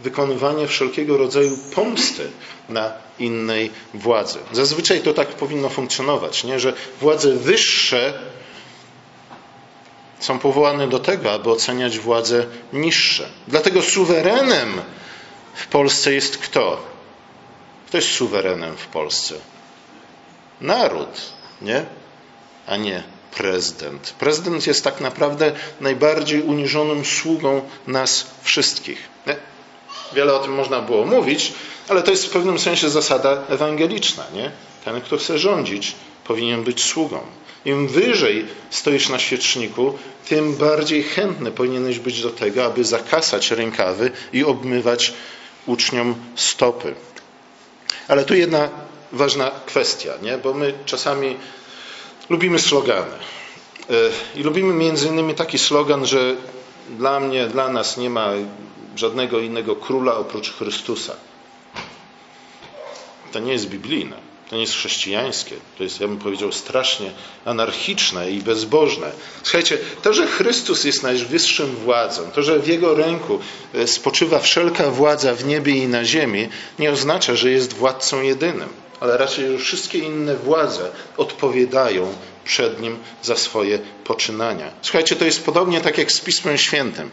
wykonywanie 0.00 0.66
wszelkiego 0.66 1.16
rodzaju 1.16 1.58
pomsty 1.74 2.30
na 2.68 2.92
innej 3.18 3.70
władzy. 3.94 4.38
Zazwyczaj 4.52 5.00
to 5.00 5.14
tak 5.14 5.28
powinno 5.28 5.68
funkcjonować, 5.68 6.44
nie? 6.44 6.60
że 6.60 6.72
władze 7.00 7.32
wyższe 7.32 8.18
są 10.20 10.38
powołane 10.38 10.88
do 10.88 10.98
tego, 10.98 11.32
aby 11.32 11.50
oceniać 11.50 11.98
władze 11.98 12.46
niższe. 12.72 13.28
Dlatego 13.48 13.82
suwerenem 13.82 14.80
w 15.54 15.66
Polsce 15.66 16.14
jest 16.14 16.38
kto? 16.38 16.97
Kto 17.88 17.96
jest 17.96 18.08
suwerenem 18.08 18.76
w 18.76 18.86
Polsce? 18.86 19.34
Naród, 20.60 21.20
nie? 21.62 21.84
A 22.66 22.76
nie 22.76 23.02
prezydent. 23.36 24.14
Prezydent 24.18 24.66
jest 24.66 24.84
tak 24.84 25.00
naprawdę 25.00 25.52
najbardziej 25.80 26.42
uniżonym 26.42 27.04
sługą 27.04 27.62
nas 27.86 28.26
wszystkich. 28.42 29.08
Wiele 30.14 30.34
o 30.34 30.38
tym 30.38 30.54
można 30.54 30.80
było 30.80 31.06
mówić, 31.06 31.52
ale 31.88 32.02
to 32.02 32.10
jest 32.10 32.26
w 32.26 32.30
pewnym 32.30 32.58
sensie 32.58 32.88
zasada 32.90 33.42
ewangeliczna. 33.48 34.24
Nie? 34.34 34.50
Ten, 34.84 35.00
kto 35.00 35.16
chce 35.16 35.38
rządzić, 35.38 35.94
powinien 36.24 36.64
być 36.64 36.84
sługą. 36.84 37.20
Im 37.64 37.88
wyżej 37.88 38.46
stoisz 38.70 39.08
na 39.08 39.18
świeczniku, 39.18 39.98
tym 40.28 40.56
bardziej 40.56 41.02
chętny 41.02 41.50
powinieneś 41.50 41.98
być 41.98 42.22
do 42.22 42.30
tego, 42.30 42.64
aby 42.64 42.84
zakasać 42.84 43.50
rękawy 43.50 44.10
i 44.32 44.44
obmywać 44.44 45.12
uczniom 45.66 46.14
stopy. 46.34 46.94
Ale 48.08 48.24
tu 48.24 48.34
jedna 48.34 48.68
ważna 49.12 49.50
kwestia, 49.66 50.12
nie? 50.22 50.38
bo 50.38 50.54
my 50.54 50.74
czasami 50.84 51.36
lubimy 52.30 52.58
slogany. 52.58 53.12
E, 53.90 53.94
I 54.40 54.42
lubimy 54.42 54.74
między 54.74 55.08
innymi 55.08 55.34
taki 55.34 55.58
slogan, 55.58 56.06
że 56.06 56.36
dla 56.90 57.20
mnie, 57.20 57.46
dla 57.46 57.68
nas 57.68 57.96
nie 57.96 58.10
ma 58.10 58.32
żadnego 58.96 59.38
innego 59.38 59.76
króla 59.76 60.16
oprócz 60.16 60.52
Chrystusa. 60.52 61.16
To 63.32 63.38
nie 63.38 63.52
jest 63.52 63.68
biblijne. 63.68 64.27
To 64.50 64.56
nie 64.56 64.60
jest 64.60 64.74
chrześcijańskie. 64.74 65.56
To 65.78 65.84
jest, 65.84 66.00
ja 66.00 66.08
bym 66.08 66.18
powiedział, 66.18 66.52
strasznie 66.52 67.10
anarchiczne 67.44 68.30
i 68.30 68.40
bezbożne. 68.40 69.12
Słuchajcie, 69.42 69.78
to, 70.02 70.12
że 70.12 70.26
Chrystus 70.26 70.84
jest 70.84 71.02
najwyższym 71.02 71.76
władzą, 71.76 72.30
to, 72.30 72.42
że 72.42 72.58
w 72.58 72.68
Jego 72.68 72.94
ręku 72.94 73.38
e, 73.74 73.86
spoczywa 73.86 74.38
wszelka 74.38 74.90
władza 74.90 75.34
w 75.34 75.44
niebie 75.44 75.76
i 75.76 75.88
na 75.88 76.04
ziemi, 76.04 76.48
nie 76.78 76.90
oznacza, 76.90 77.34
że 77.34 77.50
jest 77.50 77.72
władcą 77.72 78.22
jedynym, 78.22 78.68
ale 79.00 79.16
raczej, 79.16 79.52
że 79.52 79.58
wszystkie 79.58 79.98
inne 79.98 80.36
władze 80.36 80.90
odpowiadają 81.16 82.14
przed 82.44 82.80
Nim 82.80 82.98
za 83.22 83.36
swoje 83.36 83.78
poczynania. 84.04 84.70
Słuchajcie, 84.82 85.16
to 85.16 85.24
jest 85.24 85.44
podobnie 85.44 85.80
tak 85.80 85.98
jak 85.98 86.12
z 86.12 86.20
Pismem 86.20 86.58
Świętym. 86.58 87.10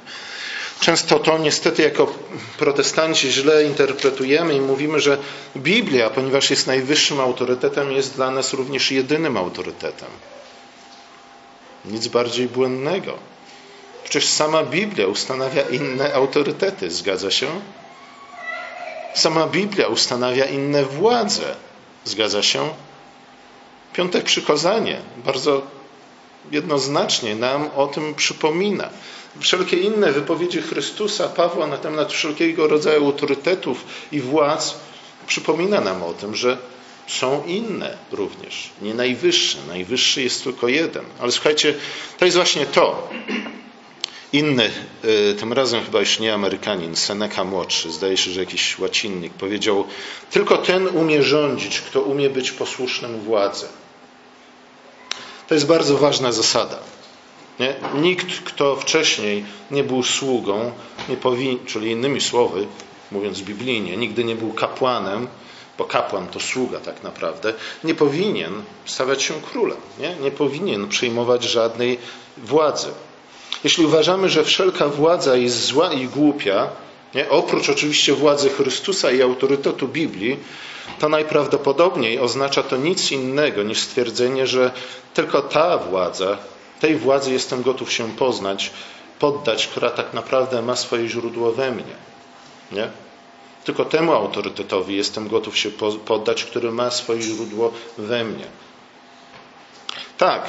Często 0.79 1.19
to 1.19 1.37
niestety 1.37 1.81
jako 1.81 2.13
protestanci 2.57 3.31
źle 3.31 3.63
interpretujemy 3.63 4.53
i 4.53 4.61
mówimy, 4.61 4.99
że 4.99 5.17
Biblia, 5.57 6.09
ponieważ 6.09 6.49
jest 6.49 6.67
najwyższym 6.67 7.19
autorytetem, 7.19 7.91
jest 7.91 8.15
dla 8.15 8.31
nas 8.31 8.53
również 8.53 8.91
jedynym 8.91 9.37
autorytetem. 9.37 10.09
Nic 11.85 12.07
bardziej 12.07 12.47
błędnego. 12.47 13.13
Przecież 14.03 14.25
sama 14.29 14.63
Biblia 14.63 15.07
ustanawia 15.07 15.61
inne 15.61 16.13
autorytety, 16.13 16.91
zgadza 16.91 17.31
się? 17.31 17.47
Sama 19.13 19.47
Biblia 19.47 19.87
ustanawia 19.87 20.45
inne 20.45 20.85
władze, 20.85 21.55
zgadza 22.05 22.43
się? 22.43 22.69
Piąte 23.93 24.21
przykazanie 24.21 25.01
bardzo 25.25 25.61
jednoznacznie 26.51 27.35
nam 27.35 27.69
o 27.75 27.87
tym 27.87 28.15
przypomina 28.15 28.89
wszelkie 29.39 29.77
inne 29.77 30.11
wypowiedzi 30.11 30.61
Chrystusa, 30.61 31.27
Pawła 31.27 31.67
na 31.67 31.77
temat 31.77 32.13
wszelkiego 32.13 32.67
rodzaju 32.67 33.05
autorytetów 33.05 33.85
i 34.11 34.21
władz 34.21 34.75
przypomina 35.27 35.81
nam 35.81 36.03
o 36.03 36.13
tym, 36.13 36.35
że 36.35 36.57
są 37.07 37.43
inne 37.45 37.97
również, 38.11 38.69
nie 38.81 38.93
najwyższe. 38.93 39.57
Najwyższy 39.67 40.21
jest 40.23 40.43
tylko 40.43 40.67
jeden. 40.67 41.05
Ale 41.19 41.31
słuchajcie, 41.31 41.73
to 42.17 42.25
jest 42.25 42.37
właśnie 42.37 42.65
to. 42.65 43.09
Inny, 44.33 44.71
y, 45.05 45.35
tym 45.39 45.53
razem 45.53 45.83
chyba 45.85 45.99
już 45.99 46.19
nie 46.19 46.33
Amerykanin, 46.33 46.95
Seneca 46.95 47.43
młodszy, 47.43 47.91
zdaje 47.91 48.17
się, 48.17 48.31
że 48.31 48.39
jakiś 48.39 48.79
łacinnik, 48.79 49.33
powiedział: 49.33 49.87
Tylko 50.31 50.57
ten 50.57 50.87
umie 50.87 51.23
rządzić, 51.23 51.81
kto 51.81 52.01
umie 52.01 52.29
być 52.29 52.51
posłusznym 52.51 53.19
władzy. 53.19 53.65
To 55.47 55.53
jest 55.53 55.67
bardzo 55.67 55.97
ważna 55.97 56.31
zasada. 56.31 56.79
Nie? 57.59 57.75
Nikt, 58.01 58.43
kto 58.43 58.75
wcześniej 58.75 59.45
nie 59.71 59.83
był 59.83 60.03
sługą, 60.03 60.71
nie 61.09 61.17
powin, 61.17 61.59
czyli 61.65 61.91
innymi 61.91 62.21
słowy, 62.21 62.67
mówiąc 63.11 63.41
biblijnie, 63.41 63.97
nigdy 63.97 64.23
nie 64.23 64.35
był 64.35 64.53
kapłanem, 64.53 65.27
bo 65.77 65.85
kapłan 65.85 66.27
to 66.27 66.39
sługa 66.39 66.79
tak 66.79 67.03
naprawdę, 67.03 67.53
nie 67.83 67.95
powinien 67.95 68.53
stawać 68.85 69.23
się 69.23 69.33
królem, 69.51 69.77
nie, 69.99 70.15
nie 70.15 70.31
powinien 70.31 70.87
przejmować 70.87 71.43
żadnej 71.43 71.97
władzy. 72.37 72.87
Jeśli 73.63 73.85
uważamy, 73.85 74.29
że 74.29 74.43
wszelka 74.43 74.87
władza 74.87 75.35
jest 75.35 75.65
zła 75.65 75.93
i 75.93 76.07
głupia, 76.07 76.69
nie, 77.15 77.29
oprócz 77.29 77.69
oczywiście 77.69 78.13
władzy 78.13 78.49
Chrystusa 78.49 79.11
i 79.11 79.21
autorytetu 79.21 79.87
Biblii, 79.87 80.37
to 80.99 81.09
najprawdopodobniej 81.09 82.19
oznacza 82.19 82.63
to 82.63 82.77
nic 82.77 83.11
innego 83.11 83.63
niż 83.63 83.79
stwierdzenie, 83.79 84.47
że 84.47 84.71
tylko 85.13 85.41
ta 85.41 85.77
władza 85.77 86.37
tej 86.85 86.97
władzy 86.97 87.33
jestem 87.33 87.63
gotów 87.63 87.91
się 87.91 88.15
poznać, 88.15 88.71
poddać, 89.19 89.67
która 89.67 89.89
tak 89.89 90.13
naprawdę 90.13 90.61
ma 90.61 90.75
swoje 90.75 91.09
źródło 91.09 91.51
we 91.51 91.71
mnie. 91.71 91.95
Nie? 92.71 92.89
Tylko 93.63 93.85
temu 93.85 94.13
autorytetowi 94.13 94.95
jestem 94.95 95.27
gotów 95.27 95.57
się 95.57 95.69
poddać, 96.05 96.43
który 96.43 96.71
ma 96.71 96.91
swoje 96.91 97.21
źródło 97.21 97.71
we 97.97 98.23
mnie. 98.23 98.45
Tak, 100.17 100.47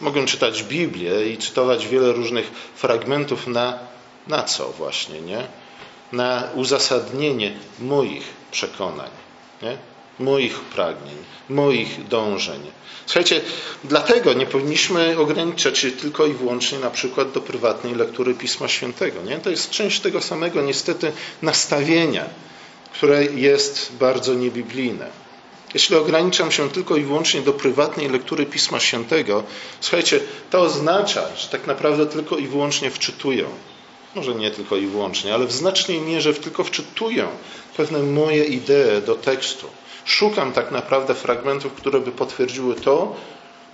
mogę 0.00 0.26
czytać 0.26 0.62
Biblię 0.62 1.26
i 1.32 1.38
cytować 1.38 1.88
wiele 1.88 2.12
różnych 2.12 2.50
fragmentów 2.74 3.46
na, 3.46 3.78
na 4.26 4.42
co 4.42 4.68
właśnie, 4.68 5.20
nie? 5.20 5.46
Na 6.12 6.48
uzasadnienie 6.54 7.52
moich 7.78 8.24
przekonań, 8.50 9.10
nie? 9.62 9.78
Moich 10.20 10.60
pragnień, 10.60 11.16
moich 11.48 12.08
dążeń. 12.08 12.60
Słuchajcie, 13.06 13.40
dlatego 13.84 14.32
nie 14.32 14.46
powinniśmy 14.46 15.18
ograniczać 15.18 15.78
się 15.78 15.90
tylko 15.90 16.26
i 16.26 16.32
wyłącznie 16.32 16.78
na 16.78 16.90
przykład 16.90 17.32
do 17.32 17.40
prywatnej 17.40 17.94
lektury 17.94 18.34
Pisma 18.34 18.68
Świętego. 18.68 19.22
Nie? 19.22 19.38
To 19.38 19.50
jest 19.50 19.70
część 19.70 20.00
tego 20.00 20.20
samego 20.20 20.62
niestety 20.62 21.12
nastawienia, 21.42 22.24
które 22.92 23.24
jest 23.24 23.92
bardzo 24.00 24.34
niebiblijne. 24.34 25.06
Jeśli 25.74 25.96
ograniczam 25.96 26.52
się 26.52 26.70
tylko 26.70 26.96
i 26.96 27.02
wyłącznie 27.02 27.40
do 27.40 27.52
prywatnej 27.52 28.08
lektury 28.08 28.46
Pisma 28.46 28.80
Świętego, 28.80 29.44
słuchajcie, 29.80 30.20
to 30.50 30.60
oznacza, 30.60 31.36
że 31.36 31.48
tak 31.48 31.66
naprawdę 31.66 32.06
tylko 32.06 32.36
i 32.36 32.46
wyłącznie 32.46 32.90
wczytuję. 32.90 33.44
Może 34.14 34.34
nie 34.34 34.50
tylko 34.50 34.76
i 34.76 34.86
wyłącznie, 34.86 35.34
ale 35.34 35.46
w 35.46 35.52
znacznej 35.52 36.00
mierze 36.00 36.34
tylko 36.34 36.64
wczytuję 36.64 37.28
pewne 37.76 37.98
moje 37.98 38.44
idee 38.44 39.02
do 39.06 39.14
tekstu. 39.14 39.66
Szukam 40.04 40.52
tak 40.52 40.70
naprawdę 40.70 41.14
fragmentów, 41.14 41.72
które 41.72 42.00
by 42.00 42.12
potwierdziły 42.12 42.74
to, 42.74 43.16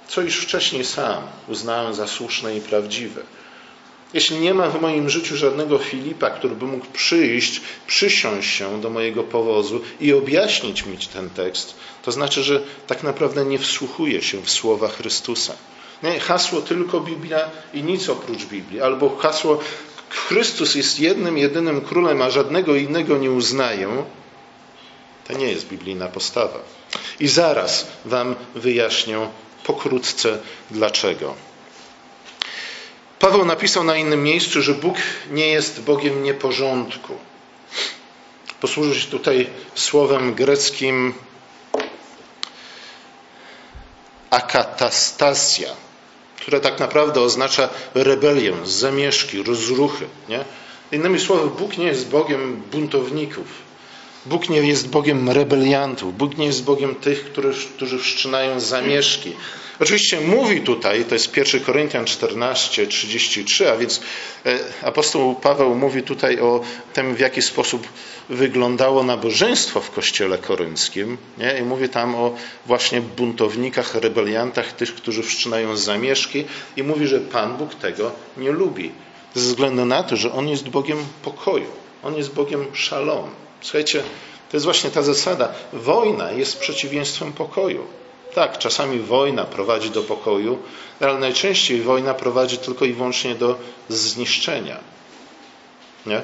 co 0.08 0.20
już 0.20 0.36
wcześniej 0.36 0.84
sam 0.84 1.22
uznałem 1.48 1.94
za 1.94 2.06
słuszne 2.06 2.56
i 2.56 2.60
prawdziwe. 2.60 3.22
Jeśli 4.14 4.38
nie 4.38 4.54
ma 4.54 4.68
w 4.68 4.80
moim 4.80 5.10
życiu 5.10 5.36
żadnego 5.36 5.78
Filipa, 5.78 6.30
który 6.30 6.54
by 6.54 6.64
mógł 6.64 6.86
przyjść, 6.86 7.60
przysiąść 7.86 8.50
się 8.50 8.80
do 8.80 8.90
mojego 8.90 9.22
powozu 9.22 9.80
i 10.00 10.12
objaśnić 10.12 10.86
mi 10.86 10.98
ten 10.98 11.30
tekst, 11.30 11.74
to 12.02 12.12
znaczy, 12.12 12.42
że 12.42 12.62
tak 12.86 13.02
naprawdę 13.02 13.44
nie 13.44 13.58
wsłuchuje 13.58 14.22
się 14.22 14.42
w 14.42 14.50
słowa 14.50 14.88
Chrystusa. 14.88 15.54
Nie, 16.02 16.20
hasło 16.20 16.60
tylko 16.60 17.00
Biblia 17.00 17.50
i 17.74 17.82
nic 17.82 18.08
oprócz 18.08 18.44
Biblii, 18.44 18.80
albo 18.80 19.16
hasło 19.16 19.58
Chrystus 20.10 20.74
jest 20.74 21.00
jednym, 21.00 21.38
jedynym 21.38 21.80
królem, 21.80 22.22
a 22.22 22.30
żadnego 22.30 22.74
innego 22.74 23.18
nie 23.18 23.30
uznaję, 23.30 23.88
to 25.28 25.32
nie 25.32 25.46
jest 25.46 25.68
biblijna 25.68 26.08
postawa. 26.08 26.58
I 27.20 27.28
zaraz 27.28 27.86
Wam 28.04 28.34
wyjaśnię 28.54 29.28
pokrótce 29.64 30.38
dlaczego. 30.70 31.34
Paweł 33.18 33.44
napisał 33.44 33.84
na 33.84 33.96
innym 33.96 34.22
miejscu, 34.22 34.62
że 34.62 34.74
Bóg 34.74 34.96
nie 35.30 35.48
jest 35.48 35.82
Bogiem 35.82 36.22
nieporządku. 36.22 37.14
Posłużyć 38.60 39.06
tutaj 39.06 39.50
słowem 39.74 40.34
greckim 40.34 41.14
akatastasia, 44.30 45.74
które 46.36 46.60
tak 46.60 46.80
naprawdę 46.80 47.20
oznacza 47.20 47.68
rebelię, 47.94 48.52
zamieszki, 48.64 49.42
rozruchy. 49.42 50.06
Nie? 50.28 50.44
Innymi 50.92 51.20
słowy, 51.20 51.50
Bóg 51.50 51.78
nie 51.78 51.86
jest 51.86 52.08
Bogiem 52.08 52.62
buntowników, 52.72 53.65
Bóg 54.26 54.48
nie 54.48 54.58
jest 54.58 54.88
Bogiem 54.88 55.30
rebeliantów. 55.30 56.16
Bóg 56.16 56.38
nie 56.38 56.46
jest 56.46 56.64
Bogiem 56.64 56.94
tych, 56.94 57.24
którzy, 57.24 57.68
którzy 57.68 57.98
wszczynają 57.98 58.60
zamieszki. 58.60 59.32
Oczywiście 59.80 60.20
mówi 60.20 60.60
tutaj, 60.60 61.04
to 61.04 61.14
jest 61.14 61.36
1 61.36 61.60
Koryntian 61.60 62.04
14, 62.04 62.86
33, 62.86 63.70
a 63.70 63.76
więc 63.76 64.00
e, 64.46 64.58
apostoł 64.82 65.34
Paweł 65.34 65.74
mówi 65.74 66.02
tutaj 66.02 66.40
o 66.40 66.60
tym, 66.92 67.14
w 67.14 67.20
jaki 67.20 67.42
sposób 67.42 67.88
wyglądało 68.28 69.02
nabożeństwo 69.02 69.80
w 69.80 69.90
kościele 69.90 70.38
korynckim. 70.38 71.18
Nie? 71.38 71.58
I 71.58 71.62
mówi 71.62 71.88
tam 71.88 72.14
o 72.14 72.34
właśnie 72.66 73.00
buntownikach, 73.00 73.94
rebeliantach, 73.94 74.72
tych, 74.72 74.94
którzy 74.94 75.22
wszczynają 75.22 75.76
zamieszki 75.76 76.44
i 76.76 76.82
mówi, 76.82 77.06
że 77.06 77.20
Pan 77.20 77.56
Bóg 77.56 77.74
tego 77.74 78.12
nie 78.36 78.50
lubi. 78.52 78.92
Ze 79.34 79.40
względu 79.40 79.84
na 79.84 80.02
to, 80.02 80.16
że 80.16 80.32
On 80.32 80.48
jest 80.48 80.68
Bogiem 80.68 80.98
pokoju. 81.22 81.70
On 82.02 82.16
jest 82.16 82.34
Bogiem 82.34 82.66
szalom. 82.72 83.30
Słuchajcie, 83.66 84.02
to 84.50 84.56
jest 84.56 84.64
właśnie 84.64 84.90
ta 84.90 85.02
zasada. 85.02 85.48
Wojna 85.72 86.30
jest 86.32 86.58
przeciwieństwem 86.58 87.32
pokoju. 87.32 87.86
Tak, 88.34 88.58
czasami 88.58 88.98
wojna 88.98 89.44
prowadzi 89.44 89.90
do 89.90 90.02
pokoju, 90.02 90.58
ale 91.00 91.18
najczęściej 91.18 91.82
wojna 91.82 92.14
prowadzi 92.14 92.58
tylko 92.58 92.84
i 92.84 92.92
wyłącznie 92.92 93.34
do 93.34 93.58
zniszczenia. 93.88 94.76
Nie? 96.06 96.22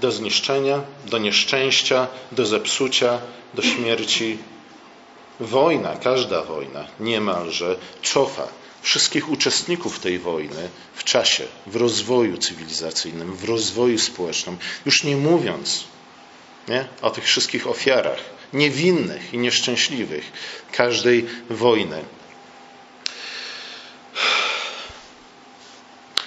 Do 0.00 0.12
zniszczenia, 0.12 0.80
do 1.06 1.18
nieszczęścia, 1.18 2.06
do 2.32 2.46
zepsucia, 2.46 3.18
do 3.54 3.62
śmierci. 3.62 4.38
wojna, 5.40 5.96
każda 5.96 6.42
wojna 6.42 6.84
niemalże 7.00 7.76
cofa 8.02 8.61
wszystkich 8.82 9.28
uczestników 9.28 9.98
tej 9.98 10.18
wojny 10.18 10.68
w 10.94 11.04
czasie, 11.04 11.44
w 11.66 11.76
rozwoju 11.76 12.38
cywilizacyjnym, 12.38 13.36
w 13.36 13.44
rozwoju 13.44 13.98
społecznym, 13.98 14.56
już 14.86 15.04
nie 15.04 15.16
mówiąc 15.16 15.84
nie, 16.68 16.88
o 17.02 17.10
tych 17.10 17.24
wszystkich 17.24 17.66
ofiarach 17.66 18.18
niewinnych 18.52 19.34
i 19.34 19.38
nieszczęśliwych 19.38 20.32
każdej 20.72 21.26
wojny. 21.50 22.04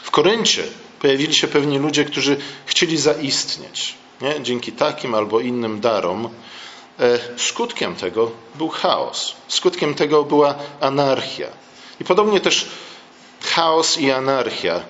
W 0.03 0.11
Koryncie 0.11 0.63
pojawili 0.99 1.33
się 1.33 1.47
pewni 1.47 1.79
ludzie, 1.79 2.05
którzy 2.05 2.37
chcieli 2.65 2.97
zaistnieć 2.97 3.95
nie? 4.21 4.41
dzięki 4.41 4.71
takim 4.71 5.15
albo 5.15 5.39
innym 5.39 5.79
darom. 5.79 6.29
E, 6.99 7.19
skutkiem 7.37 7.95
tego 7.95 8.31
był 8.55 8.69
chaos. 8.69 9.35
Skutkiem 9.47 9.93
tego 9.93 10.23
była 10.23 10.55
anarchia. 10.79 11.47
I 12.01 12.03
podobnie 12.03 12.39
też 12.39 12.67
chaos 13.41 13.97
i 13.97 14.11
anarchia 14.11 14.83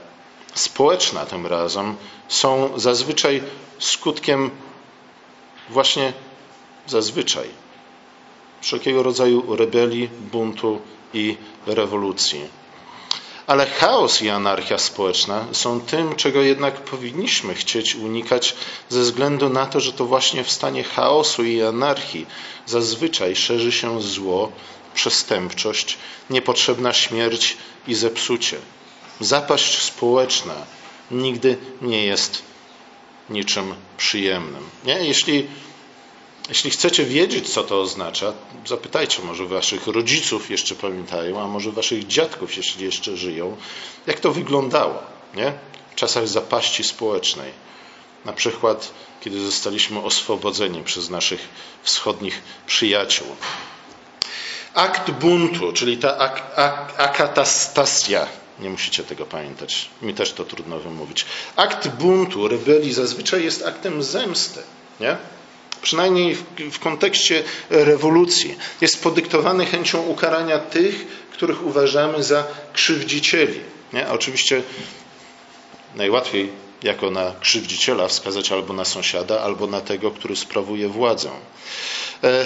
społeczna 0.54 1.26
tym 1.26 1.48
razem 1.48 1.96
są 2.28 2.80
zazwyczaj 2.80 3.44
skutkiem 3.80 4.52
właśnie 5.70 6.14
zazwyczaj 6.88 7.50
wszelkiego 8.62 9.04
rodzaju 9.04 9.56
rebelii, 9.56 10.10
buntu 10.32 10.82
i 11.14 11.38
rewolucji. 11.68 12.42
Ale 13.48 13.66
chaos 13.66 14.22
i 14.22 14.30
anarchia 14.30 14.78
społeczna 14.78 15.46
są 15.52 15.82
tym, 15.82 16.16
czego 16.16 16.42
jednak 16.42 16.76
powinniśmy 16.76 17.54
chcieć 17.54 17.96
unikać, 17.96 18.56
ze 18.90 19.02
względu 19.02 19.50
na 19.50 19.66
to, 19.66 19.80
że 19.80 19.94
to 19.94 20.06
właśnie 20.06 20.44
w 20.44 20.52
stanie 20.52 20.84
chaosu 20.84 21.44
i 21.44 21.62
anarchii 21.62 22.26
zazwyczaj 22.66 23.36
szerzy 23.36 23.72
się 23.72 24.02
zło, 24.02 24.52
przestępczość, 24.96 25.98
niepotrzebna 26.30 26.94
śmierć 26.94 27.58
i 27.88 27.96
zepsucie. 27.96 28.58
Zapaść 29.20 29.82
społeczna 29.82 30.56
nigdy 31.12 31.58
nie 31.82 32.06
jest 32.06 32.42
niczym 33.30 33.76
przyjemnym. 33.98 34.64
Nie? 34.86 34.94
Jeśli 34.94 35.48
jeśli 36.50 36.72
chcecie 36.72 37.06
wiedzieć, 37.06 37.50
co 37.50 37.64
to 37.64 37.82
oznacza, 37.82 38.34
zapytajcie 38.66 39.22
może 39.24 39.46
waszych 39.46 39.88
rodziców, 39.88 40.50
jeszcze 40.50 40.76
pamiętają, 40.76 41.42
a 41.42 41.48
może 41.48 41.72
waszych 41.72 42.08
dziadków, 42.08 42.58
jeśli 42.58 42.86
jeszcze 42.86 43.18
żyją, 43.18 43.58
jak 44.08 44.20
to 44.20 44.32
wyglądało 44.32 45.04
nie? 45.36 45.54
w 45.92 45.96
czasach 45.96 46.28
zapaści 46.28 46.84
społecznej. 46.84 47.52
Na 48.26 48.34
przykład, 48.34 48.94
kiedy 49.22 49.42
zostaliśmy 49.42 50.00
oswobodzeni 50.00 50.84
przez 50.84 51.10
naszych 51.10 51.50
wschodnich 51.84 52.42
przyjaciół. 52.68 53.28
Akt 54.76 55.12
buntu, 55.12 55.74
czyli 55.74 55.98
ta 55.98 56.18
ak 56.18 56.42
ak 56.56 56.94
akatastasia, 56.98 58.28
nie 58.60 58.70
musicie 58.70 59.04
tego 59.04 59.26
pamiętać, 59.26 59.90
mi 60.02 60.14
też 60.14 60.34
to 60.34 60.46
trudno 60.46 60.80
wymówić. 60.80 61.26
Akt 61.56 61.88
buntu, 61.88 62.48
rebelii 62.48 62.94
zazwyczaj 62.94 63.44
jest 63.44 63.66
aktem 63.66 64.04
zemsty. 64.04 64.60
Nie? 65.00 65.18
przynajmniej 65.86 66.36
w, 66.36 66.44
w 66.72 66.80
kontekście 66.80 67.44
rewolucji, 67.70 68.58
jest 68.82 69.04
podyktowany 69.04 69.66
chęcią 69.66 70.02
ukarania 70.02 70.60
tych, 70.60 71.08
których 71.32 71.66
uważamy 71.66 72.24
za 72.24 72.44
krzywdzicieli. 72.74 73.60
Nie? 73.94 74.10
Oczywiście 74.10 74.64
najłatwiej 75.96 76.52
jako 76.84 77.12
na 77.12 77.34
krzywdziciela 77.42 78.08
wskazać 78.08 78.52
albo 78.52 78.74
na 78.74 78.86
sąsiada, 78.86 79.42
albo 79.42 79.68
na 79.68 79.82
tego, 79.82 80.12
który 80.12 80.36
sprawuje 80.36 80.90
władzę. 80.90 81.30
E, 82.24 82.46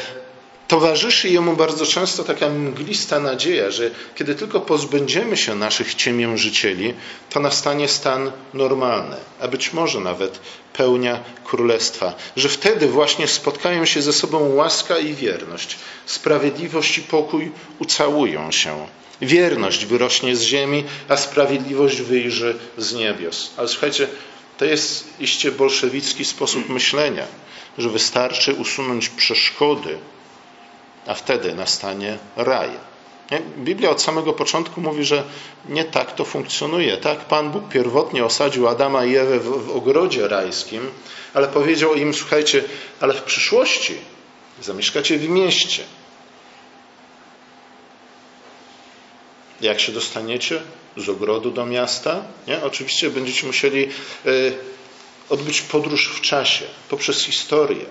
towarzyszy 0.70 1.30
jemu 1.30 1.56
bardzo 1.56 1.86
często 1.86 2.24
taka 2.24 2.50
mglista 2.50 3.20
nadzieja, 3.20 3.72
że 3.72 3.92
kiedy 4.16 4.36
tylko 4.36 4.60
pozbędziemy 4.62 5.38
się 5.38 5.56
naszych 5.56 5.96
ciemiężycieli, 5.96 6.94
to 7.30 7.40
nastanie 7.40 7.88
stan 7.88 8.32
normalny, 8.54 9.16
a 9.40 9.48
być 9.48 9.74
może 9.74 10.00
nawet 10.00 10.40
pełnia 10.74 11.20
królestwa, 11.46 12.14
że 12.36 12.50
wtedy 12.50 12.88
właśnie 12.88 13.28
spotkają 13.28 13.86
się 13.86 14.02
ze 14.02 14.14
sobą 14.14 14.56
łaska 14.56 14.98
i 14.98 15.14
wierność, 15.14 15.78
sprawiedliwość 16.06 16.98
i 16.98 17.02
pokój 17.02 17.52
ucałują 17.80 18.52
się. 18.52 18.88
Wierność 19.22 19.86
wyrośnie 19.86 20.36
z 20.36 20.42
ziemi, 20.42 20.84
a 21.08 21.18
sprawiedliwość 21.18 22.02
wyjrzy 22.02 22.58
z 22.78 22.94
niebios. 22.94 23.52
Ale 23.58 23.68
słuchajcie, 23.68 24.08
to 24.58 24.66
jest 24.66 25.08
iście 25.20 25.52
bolszewicki 25.52 26.26
sposób 26.26 26.70
myślenia, 26.70 27.26
że 27.78 27.90
wystarczy 27.90 28.54
usunąć 28.54 29.10
przeszkody 29.10 29.98
a 31.08 31.14
wtedy 31.14 31.56
nastanie 31.56 32.18
raj. 32.36 32.70
Biblia 33.58 33.90
od 33.90 34.02
samego 34.02 34.34
początku 34.34 34.82
mówi, 34.82 35.04
że 35.06 35.24
nie 35.70 35.84
tak 35.84 36.16
to 36.16 36.26
funkcjonuje. 36.26 36.98
Tak 36.98 37.20
Pan 37.20 37.52
Bóg 37.52 37.70
pierwotnie 37.70 38.26
osadził 38.26 38.68
Adama 38.68 39.06
i 39.06 39.16
Ewę 39.16 39.40
w, 39.40 39.66
w 39.66 39.76
ogrodzie 39.76 40.28
rajskim, 40.28 40.92
ale 41.34 41.48
powiedział 41.48 41.96
im, 41.96 42.14
słuchajcie, 42.14 42.64
ale 43.00 43.14
w 43.14 43.24
przyszłości 43.24 43.98
zamieszkacie 44.62 45.18
w 45.18 45.30
mieście. 45.30 45.84
Jak 49.62 49.80
się 49.80 49.92
dostaniecie 49.92 50.62
z 50.98 51.10
ogrodu 51.10 51.52
do 51.52 51.66
miasta? 51.66 52.24
Nie? 52.48 52.64
Oczywiście 52.64 53.10
będziecie 53.10 53.48
musieli 53.48 53.90
y, 54.26 54.54
odbyć 55.30 55.62
podróż 55.62 56.10
w 56.10 56.22
czasie, 56.22 56.66
poprzez 56.90 57.24
historię. 57.24 57.86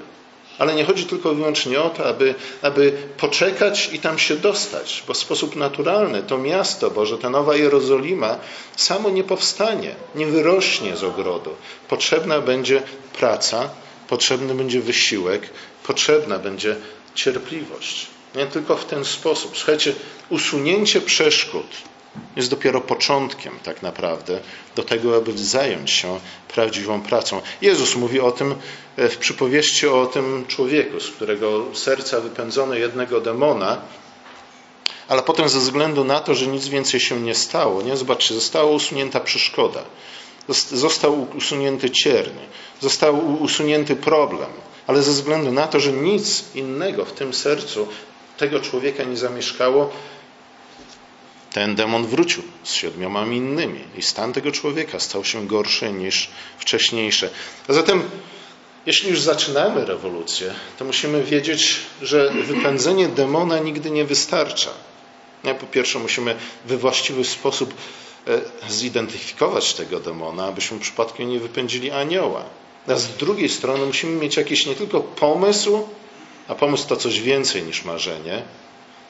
Ale 0.58 0.74
nie 0.74 0.84
chodzi 0.84 1.06
tylko 1.06 1.32
i 1.32 1.34
wyłącznie 1.34 1.80
o 1.80 1.90
to, 1.90 2.06
aby, 2.06 2.34
aby 2.62 2.92
poczekać 3.16 3.90
i 3.92 3.98
tam 3.98 4.18
się 4.18 4.36
dostać, 4.36 5.04
bo 5.06 5.14
w 5.14 5.18
sposób 5.18 5.56
naturalny 5.56 6.22
to 6.22 6.38
miasto 6.38 6.90
Boże, 6.90 7.18
ta 7.18 7.30
nowa 7.30 7.56
Jerozolima, 7.56 8.38
samo 8.76 9.10
nie 9.10 9.24
powstanie, 9.24 9.94
nie 10.14 10.26
wyrośnie 10.26 10.96
z 10.96 11.04
ogrodu. 11.04 11.50
Potrzebna 11.88 12.40
będzie 12.40 12.82
praca, 13.18 13.70
potrzebny 14.08 14.54
będzie 14.54 14.80
wysiłek, 14.80 15.50
potrzebna 15.86 16.38
będzie 16.38 16.76
cierpliwość. 17.14 18.06
Nie 18.34 18.46
tylko 18.46 18.76
w 18.76 18.84
ten 18.84 19.04
sposób. 19.04 19.56
Słuchajcie, 19.56 19.92
usunięcie 20.30 21.00
przeszkód 21.00 21.66
jest 22.36 22.50
dopiero 22.50 22.80
początkiem 22.80 23.58
tak 23.62 23.82
naprawdę 23.82 24.40
do 24.76 24.82
tego, 24.82 25.16
aby 25.16 25.38
zająć 25.38 25.90
się 25.90 26.20
prawdziwą 26.48 27.02
pracą. 27.02 27.40
Jezus 27.62 27.96
mówi 27.96 28.20
o 28.20 28.32
tym 28.32 28.54
e, 28.96 29.08
w 29.08 29.16
przypowieści 29.16 29.86
o 29.86 30.06
tym 30.06 30.44
człowieku, 30.48 31.00
z 31.00 31.10
którego 31.10 31.64
serca 31.74 32.20
wypędzono 32.20 32.74
jednego 32.74 33.20
demona, 33.20 33.80
ale 35.08 35.22
potem 35.22 35.48
ze 35.48 35.58
względu 35.58 36.04
na 36.04 36.20
to, 36.20 36.34
że 36.34 36.46
nic 36.46 36.68
więcej 36.68 37.00
się 37.00 37.20
nie 37.20 37.34
stało, 37.34 37.82
nie? 37.82 37.96
Zobaczcie, 37.96 38.34
została 38.34 38.70
usunięta 38.70 39.20
przeszkoda, 39.20 39.84
został 40.72 41.26
usunięty 41.36 41.90
cierń, 41.90 42.38
został 42.80 43.42
usunięty 43.42 43.96
problem, 43.96 44.50
ale 44.86 45.02
ze 45.02 45.12
względu 45.12 45.52
na 45.52 45.66
to, 45.66 45.80
że 45.80 45.92
nic 45.92 46.44
innego 46.54 47.04
w 47.04 47.12
tym 47.12 47.34
sercu 47.34 47.88
tego 48.38 48.60
człowieka 48.60 49.04
nie 49.04 49.16
zamieszkało, 49.16 49.90
ten 51.52 51.74
demon 51.74 52.06
wrócił 52.06 52.42
z 52.64 52.72
siedmioma 52.72 53.26
innymi 53.26 53.80
i 53.96 54.02
stan 54.02 54.32
tego 54.32 54.52
człowieka 54.52 55.00
stał 55.00 55.24
się 55.24 55.46
gorszy 55.46 55.92
niż 55.92 56.30
wcześniejszy. 56.58 57.30
A 57.68 57.72
zatem, 57.72 58.02
jeśli 58.86 59.10
już 59.10 59.20
zaczynamy 59.20 59.84
rewolucję, 59.84 60.54
to 60.78 60.84
musimy 60.84 61.24
wiedzieć, 61.24 61.76
że 62.02 62.30
wypędzenie 62.30 63.08
demona 63.08 63.58
nigdy 63.58 63.90
nie 63.90 64.04
wystarcza. 64.04 64.70
Po 65.60 65.66
pierwsze, 65.66 65.98
musimy 65.98 66.36
we 66.66 66.76
właściwy 66.76 67.24
sposób 67.24 67.74
e, 68.26 68.40
zidentyfikować 68.70 69.74
tego 69.74 70.00
demona, 70.00 70.46
abyśmy 70.46 70.78
przypadkiem 70.78 71.28
nie 71.28 71.40
wypędzili 71.40 71.90
anioła. 71.90 72.44
A 72.88 72.94
z 72.94 73.16
drugiej 73.16 73.48
strony 73.48 73.86
musimy 73.86 74.12
mieć 74.20 74.36
jakiś 74.36 74.66
nie 74.66 74.74
tylko 74.74 75.00
pomysł, 75.00 75.88
a 76.48 76.54
pomysł 76.54 76.88
to 76.88 76.96
coś 76.96 77.20
więcej 77.20 77.62
niż 77.62 77.84
marzenie, 77.84 78.42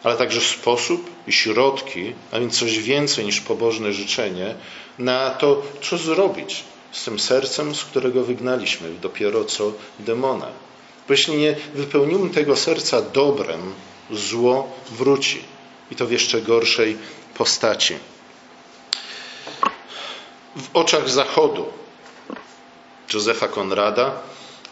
ale 0.04 0.16
także 0.16 0.40
sposób 0.40 1.10
i 1.26 1.32
środki, 1.32 2.12
a 2.32 2.40
więc 2.40 2.58
coś 2.58 2.78
więcej 2.78 3.24
niż 3.24 3.40
pobożne 3.40 3.92
życzenie, 3.92 4.54
na 4.98 5.30
to, 5.30 5.62
co 5.82 5.98
zrobić 5.98 6.64
z 6.92 7.04
tym 7.04 7.18
sercem, 7.18 7.74
z 7.74 7.84
którego 7.84 8.24
wygnaliśmy 8.24 8.90
dopiero 9.02 9.44
co 9.44 9.72
demona. 9.98 10.46
Bo 11.08 11.14
jeśli 11.14 11.36
nie 11.36 11.56
wypełnimy 11.74 12.30
tego 12.30 12.56
serca 12.56 13.02
dobrem, 13.02 13.74
zło 14.10 14.72
wróci 14.90 15.42
i 15.90 15.96
to 15.96 16.06
w 16.06 16.12
jeszcze 16.12 16.42
gorszej 16.42 16.96
postaci. 17.34 17.94
W 20.56 20.76
oczach 20.76 21.10
Zachodu 21.10 21.66
Józefa 23.14 23.48
Konrada 23.48 24.12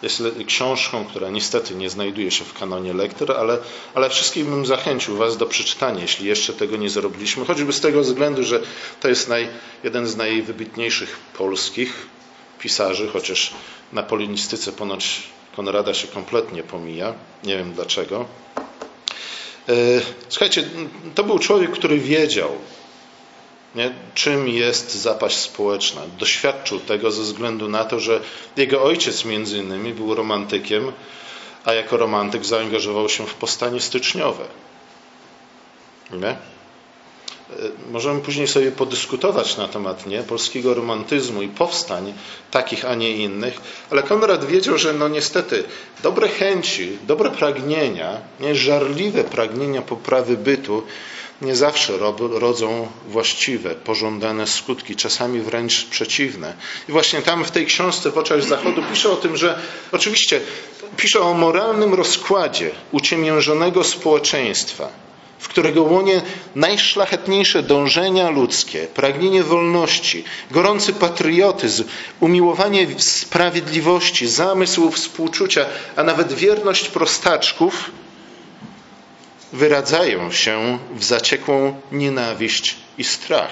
jest 0.03 0.23
książką, 0.47 1.05
która 1.05 1.31
niestety 1.31 1.75
nie 1.75 1.91
znajduje 1.91 2.31
się 2.31 2.45
w 2.45 2.59
kanonie 2.59 2.93
lektur, 2.95 3.33
ale, 3.33 3.59
ale 3.95 4.11
wszystkich 4.11 4.45
bym 4.45 4.67
zachęcił 4.67 5.17
Was 5.17 5.37
do 5.37 5.47
przeczytania, 5.47 6.03
jeśli 6.03 6.27
jeszcze 6.27 6.53
tego 6.53 6.77
nie 6.77 6.91
zrobiliśmy, 6.91 7.45
choćby 7.45 7.73
z 7.73 7.81
tego 7.81 8.01
względu, 8.01 8.45
że 8.45 8.61
to 9.01 9.09
jest 9.09 9.29
naj, 9.29 9.49
jeden 9.85 10.07
z 10.07 10.17
najwybitniejszych 10.17 11.17
polskich 11.39 12.07
pisarzy, 12.59 13.09
chociaż 13.09 13.55
na 13.93 14.03
polinistyce 14.03 14.73
ponoć 14.73 15.23
Konrada 15.57 15.95
się 15.95 16.09
kompletnie 16.09 16.63
pomija, 16.63 17.15
nie 17.45 17.57
wiem 17.57 17.73
dlaczego. 17.73 18.25
Słuchajcie, 20.29 20.65
to 21.15 21.25
był 21.25 21.39
człowiek, 21.39 21.71
który 21.71 21.99
wiedział, 21.99 22.51
nie, 23.77 23.95
czym 24.15 24.49
jest 24.49 24.95
zapaść 24.95 25.37
społeczna. 25.37 26.01
Doświadczył 26.19 26.81
tego 26.81 27.11
ze 27.11 27.23
względu 27.23 27.69
na 27.69 27.85
to, 27.85 28.01
że 28.01 28.21
jego 28.57 28.83
ojciec 28.83 29.25
między 29.25 29.59
innymi 29.59 29.95
był 29.95 30.15
romantykiem, 30.15 30.93
a 31.65 31.75
jako 31.75 31.97
romantyk 31.97 32.45
zaangażował 32.45 33.09
się 33.09 33.27
w 33.27 33.35
powstanie 33.35 33.81
styczniowe. 33.81 34.45
Nie? 36.13 36.29
E, 36.29 36.37
możemy 37.91 38.21
później 38.21 38.49
sobie 38.49 38.73
podyskutować 38.73 39.57
na 39.57 39.69
temat 39.69 40.07
nie, 40.07 40.23
polskiego 40.23 40.75
romantyzmu 40.75 41.43
i 41.43 41.49
powstań 41.49 42.15
takich, 42.51 42.85
a 42.85 42.95
nie 42.95 43.17
innych, 43.17 43.61
ale 43.91 44.03
Konrad 44.03 44.45
wiedział, 44.45 44.79
że 44.79 44.93
no 44.93 45.09
niestety 45.09 45.65
dobre 46.03 46.29
chęci, 46.29 46.99
dobre 47.07 47.31
pragnienia, 47.31 48.21
nie, 48.41 48.55
żarliwe 48.55 49.25
pragnienia 49.25 49.83
poprawy 49.83 50.37
bytu 50.37 50.83
nie 51.43 51.57
zawsze 51.57 51.93
rodzą 52.19 52.89
właściwe, 53.09 53.75
pożądane 53.75 54.47
skutki, 54.47 54.97
czasami 54.97 55.41
wręcz 55.41 55.85
przeciwne. 55.85 56.55
I 56.89 56.93
właśnie 56.93 57.23
tam 57.23 57.45
w 57.45 57.51
tej 57.51 57.67
książce 57.67 58.11
w 58.11 58.19
oczach 58.19 58.43
Zachodu 58.43 58.83
pisze 58.91 59.11
o 59.11 59.17
tym, 59.17 59.37
że 59.37 59.59
oczywiście 59.93 60.41
pisze 60.97 61.21
o 61.21 61.35
moralnym 61.35 61.95
rozkładzie 61.95 62.71
uciemiężonego 62.93 63.85
społeczeństwa, 63.85 64.89
w 65.39 65.49
którego 65.49 65.83
łonie 65.83 66.23
najszlachetniejsze 66.55 67.63
dążenia 67.63 68.31
ludzkie, 68.31 68.87
pragnienie 68.95 69.43
wolności, 69.43 70.25
gorący 70.51 70.93
patriotyzm, 70.93 71.85
umiłowanie 72.21 72.87
sprawiedliwości, 72.99 74.27
zamysł 74.29 74.91
współczucia, 74.91 75.67
a 75.97 76.03
nawet 76.03 76.33
wierność 76.33 76.89
prostaczków 76.89 77.91
wyradzają 79.57 80.33
się 80.33 80.79
w 80.95 81.05
zaciekłą 81.05 81.81
nienawiść 81.93 82.77
i 82.99 83.05
strach 83.05 83.51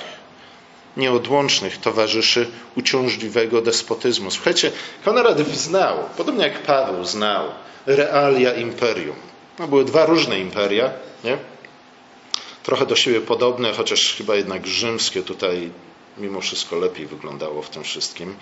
nieodłącznych 0.97 1.79
towarzyszy 1.79 2.51
uciążliwego 2.77 3.63
despotyzmu. 3.63 4.31
Słuchajcie, 4.31 4.73
Konrad 5.05 5.41
znał, 5.41 5.99
podobnie 6.17 6.45
jak 6.45 6.63
Paweł 6.63 7.05
znał, 7.05 7.49
realia 7.87 8.53
imperium. 8.53 9.17
No, 9.59 9.69
były 9.69 9.85
dwa 9.85 10.07
różne 10.07 10.41
imperia, 10.41 10.91
nie? 11.25 11.39
trochę 12.63 12.87
do 12.87 12.97
siebie 12.97 13.21
podobne, 13.21 13.73
chociaż 13.73 14.15
chyba 14.15 14.37
jednak 14.37 14.67
rzymskie 14.67 15.23
tutaj 15.23 15.71
mimo 16.19 16.41
wszystko 16.41 16.77
lepiej 16.77 17.07
wyglądało 17.07 17.63
w 17.63 17.71
tym 17.71 17.85
wszystkim. 17.85 18.37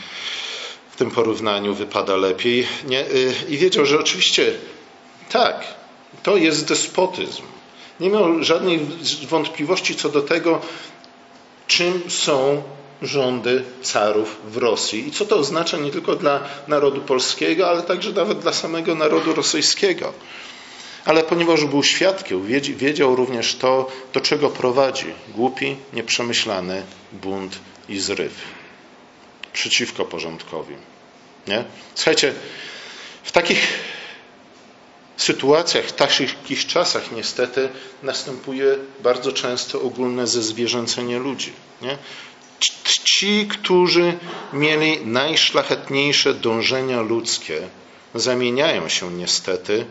W 0.90 0.96
tym 0.96 1.10
porównaniu 1.10 1.74
wypada 1.74 2.16
lepiej. 2.16 2.66
Nie? 2.84 3.00
Y, 3.00 3.34
I 3.48 3.58
wiedział, 3.58 3.86
że 3.86 3.98
oczywiście 3.98 4.52
tak, 5.30 5.64
to 6.22 6.36
jest 6.36 6.68
despotyzm. 6.68 7.42
Nie 8.00 8.10
miał 8.10 8.44
żadnej 8.44 8.80
wątpliwości 9.28 9.94
co 9.94 10.08
do 10.08 10.22
tego, 10.22 10.60
czym 11.66 12.02
są 12.08 12.62
rządy 13.02 13.64
carów 13.82 14.36
w 14.44 14.56
Rosji 14.56 15.08
i 15.08 15.10
co 15.10 15.24
to 15.24 15.36
oznacza 15.36 15.76
nie 15.76 15.90
tylko 15.90 16.16
dla 16.16 16.40
narodu 16.68 17.00
polskiego, 17.00 17.68
ale 17.68 17.82
także 17.82 18.12
nawet 18.12 18.38
dla 18.38 18.52
samego 18.52 18.94
narodu 18.94 19.34
rosyjskiego. 19.34 20.12
Ale 21.04 21.22
ponieważ 21.22 21.64
był 21.64 21.82
świadkiem, 21.82 22.46
wiedział 22.76 23.16
również 23.16 23.54
to, 23.54 23.90
do 24.12 24.20
czego 24.20 24.50
prowadzi 24.50 25.06
głupi, 25.34 25.76
nieprzemyślany 25.92 26.82
bunt 27.12 27.58
i 27.88 27.98
zryw 27.98 28.32
przeciwko 29.52 30.04
porządkowi. 30.04 30.74
Nie? 31.46 31.64
Słuchajcie, 31.94 32.34
w 33.22 33.32
takich 33.32 33.68
sytuacjach, 35.16 35.84
w 35.84 35.92
takich 35.92 36.66
czasach 36.66 37.12
niestety 37.12 37.68
następuje 38.02 38.78
bardzo 39.02 39.32
często 39.32 39.82
ogólne 39.82 40.26
zezwierzęcenie 40.26 41.18
ludzi. 41.18 41.52
Nie? 41.82 41.98
Ci, 43.18 43.48
którzy 43.48 44.18
mieli 44.52 45.06
najszlachetniejsze 45.06 46.34
dążenia 46.34 47.00
ludzkie, 47.00 47.68
zamieniają 48.14 48.88
się 48.88 49.12
niestety, 49.12 49.86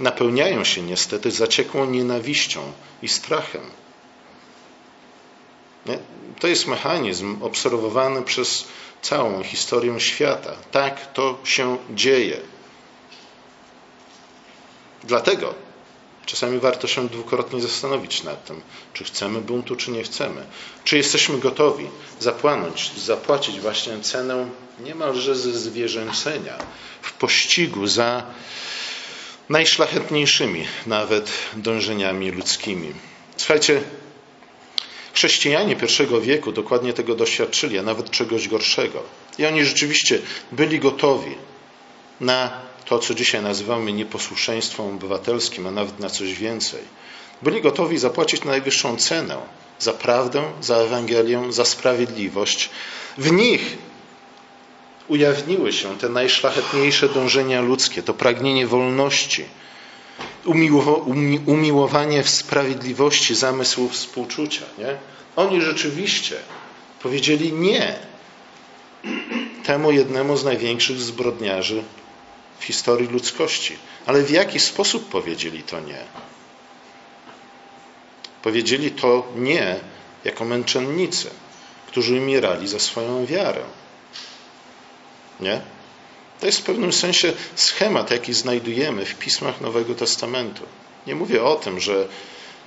napełniają 0.00 0.64
się 0.64 0.82
niestety 0.82 1.30
zaciekłą 1.30 1.86
nienawiścią 1.86 2.72
i 3.02 3.08
strachem. 3.08 3.62
Nie? 5.86 5.98
To 6.40 6.46
jest 6.46 6.66
mechanizm 6.66 7.42
obserwowany 7.42 8.22
przez 8.22 8.64
całą 9.02 9.42
historię 9.42 10.00
świata. 10.00 10.52
Tak 10.70 11.12
to 11.12 11.38
się 11.44 11.78
dzieje. 11.90 12.40
Dlatego 15.04 15.54
czasami 16.26 16.58
warto 16.58 16.86
się 16.86 17.08
dwukrotnie 17.08 17.60
zastanowić 17.60 18.22
nad 18.22 18.44
tym, 18.44 18.60
czy 18.92 19.04
chcemy 19.04 19.40
buntu, 19.40 19.76
czy 19.76 19.90
nie 19.90 20.02
chcemy. 20.02 20.46
Czy 20.84 20.96
jesteśmy 20.96 21.38
gotowi 21.38 21.88
zapłynąć, 22.20 22.90
zapłacić 22.98 23.60
właśnie 23.60 24.00
cenę 24.00 24.48
niemalże 24.80 25.36
ze 25.36 25.52
zwierzęcenia 25.52 26.58
w 27.02 27.12
pościgu 27.12 27.86
za 27.86 28.26
najszlachetniejszymi 29.48 30.66
nawet 30.86 31.30
dążeniami 31.56 32.30
ludzkimi. 32.30 32.92
Słuchajcie, 33.36 33.82
chrześcijanie 35.14 35.76
pierwszego 35.76 36.20
wieku 36.20 36.52
dokładnie 36.52 36.92
tego 36.92 37.14
doświadczyli, 37.14 37.78
a 37.78 37.82
nawet 37.82 38.10
czegoś 38.10 38.48
gorszego. 38.48 39.02
I 39.38 39.46
oni 39.46 39.64
rzeczywiście 39.64 40.18
byli 40.52 40.78
gotowi 40.78 41.34
na 42.20 42.60
to, 42.84 42.98
co 42.98 43.14
dzisiaj 43.14 43.42
nazywamy 43.42 43.92
nieposłuszeństwem 43.92 44.86
obywatelskim, 44.86 45.66
a 45.66 45.70
nawet 45.70 46.00
na 46.00 46.10
coś 46.10 46.34
więcej. 46.34 46.80
Byli 47.42 47.62
gotowi 47.62 47.98
zapłacić 47.98 48.44
najwyższą 48.44 48.96
cenę 48.96 49.36
za 49.78 49.92
prawdę, 49.92 50.42
za 50.60 50.76
Ewangelię, 50.76 51.52
za 51.52 51.64
sprawiedliwość. 51.64 52.70
W 53.18 53.32
nich 53.32 53.78
ujawniły 55.08 55.72
się 55.72 55.98
te 55.98 56.08
najszlachetniejsze 56.08 57.08
dążenia 57.08 57.60
ludzkie, 57.60 58.02
to 58.02 58.14
pragnienie 58.14 58.66
wolności, 58.66 59.44
umiłowanie 61.46 62.22
w 62.22 62.30
sprawiedliwości, 62.30 63.34
zamysł 63.34 63.88
współczucia. 63.88 64.62
Nie? 64.78 64.96
Oni 65.36 65.60
rzeczywiście 65.60 66.36
powiedzieli 67.02 67.52
nie 67.52 67.96
temu 69.64 69.92
jednemu 69.92 70.36
z 70.36 70.44
największych 70.44 70.98
zbrodniarzy 70.98 71.82
w 72.62 72.64
historii 72.64 73.08
ludzkości. 73.08 73.76
Ale 74.06 74.22
w 74.22 74.30
jaki 74.30 74.60
sposób 74.60 75.08
powiedzieli 75.08 75.62
to 75.62 75.80
nie? 75.80 76.04
Powiedzieli 78.42 78.90
to 78.90 79.26
nie 79.36 79.76
jako 80.24 80.44
męczennicy, 80.44 81.30
którzy 81.86 82.14
umierali 82.14 82.68
za 82.68 82.78
swoją 82.78 83.26
wiarę. 83.26 83.62
Nie? 85.40 85.60
To 86.40 86.46
jest 86.46 86.58
w 86.58 86.62
pewnym 86.62 86.92
sensie 86.92 87.32
schemat, 87.54 88.10
jaki 88.10 88.32
znajdujemy 88.32 89.04
w 89.04 89.14
pismach 89.14 89.60
Nowego 89.60 89.94
Testamentu. 89.94 90.62
Nie 91.06 91.14
mówię 91.14 91.44
o 91.44 91.56
tym, 91.56 91.80
że 91.80 92.08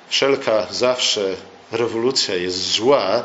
wszelka 0.08 0.68
zawsze 0.72 1.36
rewolucja 1.72 2.36
jest 2.36 2.72
zła, 2.72 3.24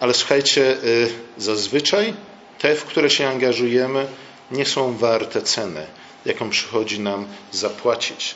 ale 0.00 0.14
słuchajcie, 0.14 0.62
y, 0.84 1.12
zazwyczaj 1.38 2.14
te, 2.58 2.74
w 2.74 2.84
które 2.84 3.10
się 3.10 3.28
angażujemy, 3.28 4.06
nie 4.50 4.66
są 4.66 4.96
warte 4.96 5.42
ceny, 5.42 5.86
jaką 6.24 6.50
przychodzi 6.50 7.00
nam 7.00 7.26
zapłacić 7.52 8.34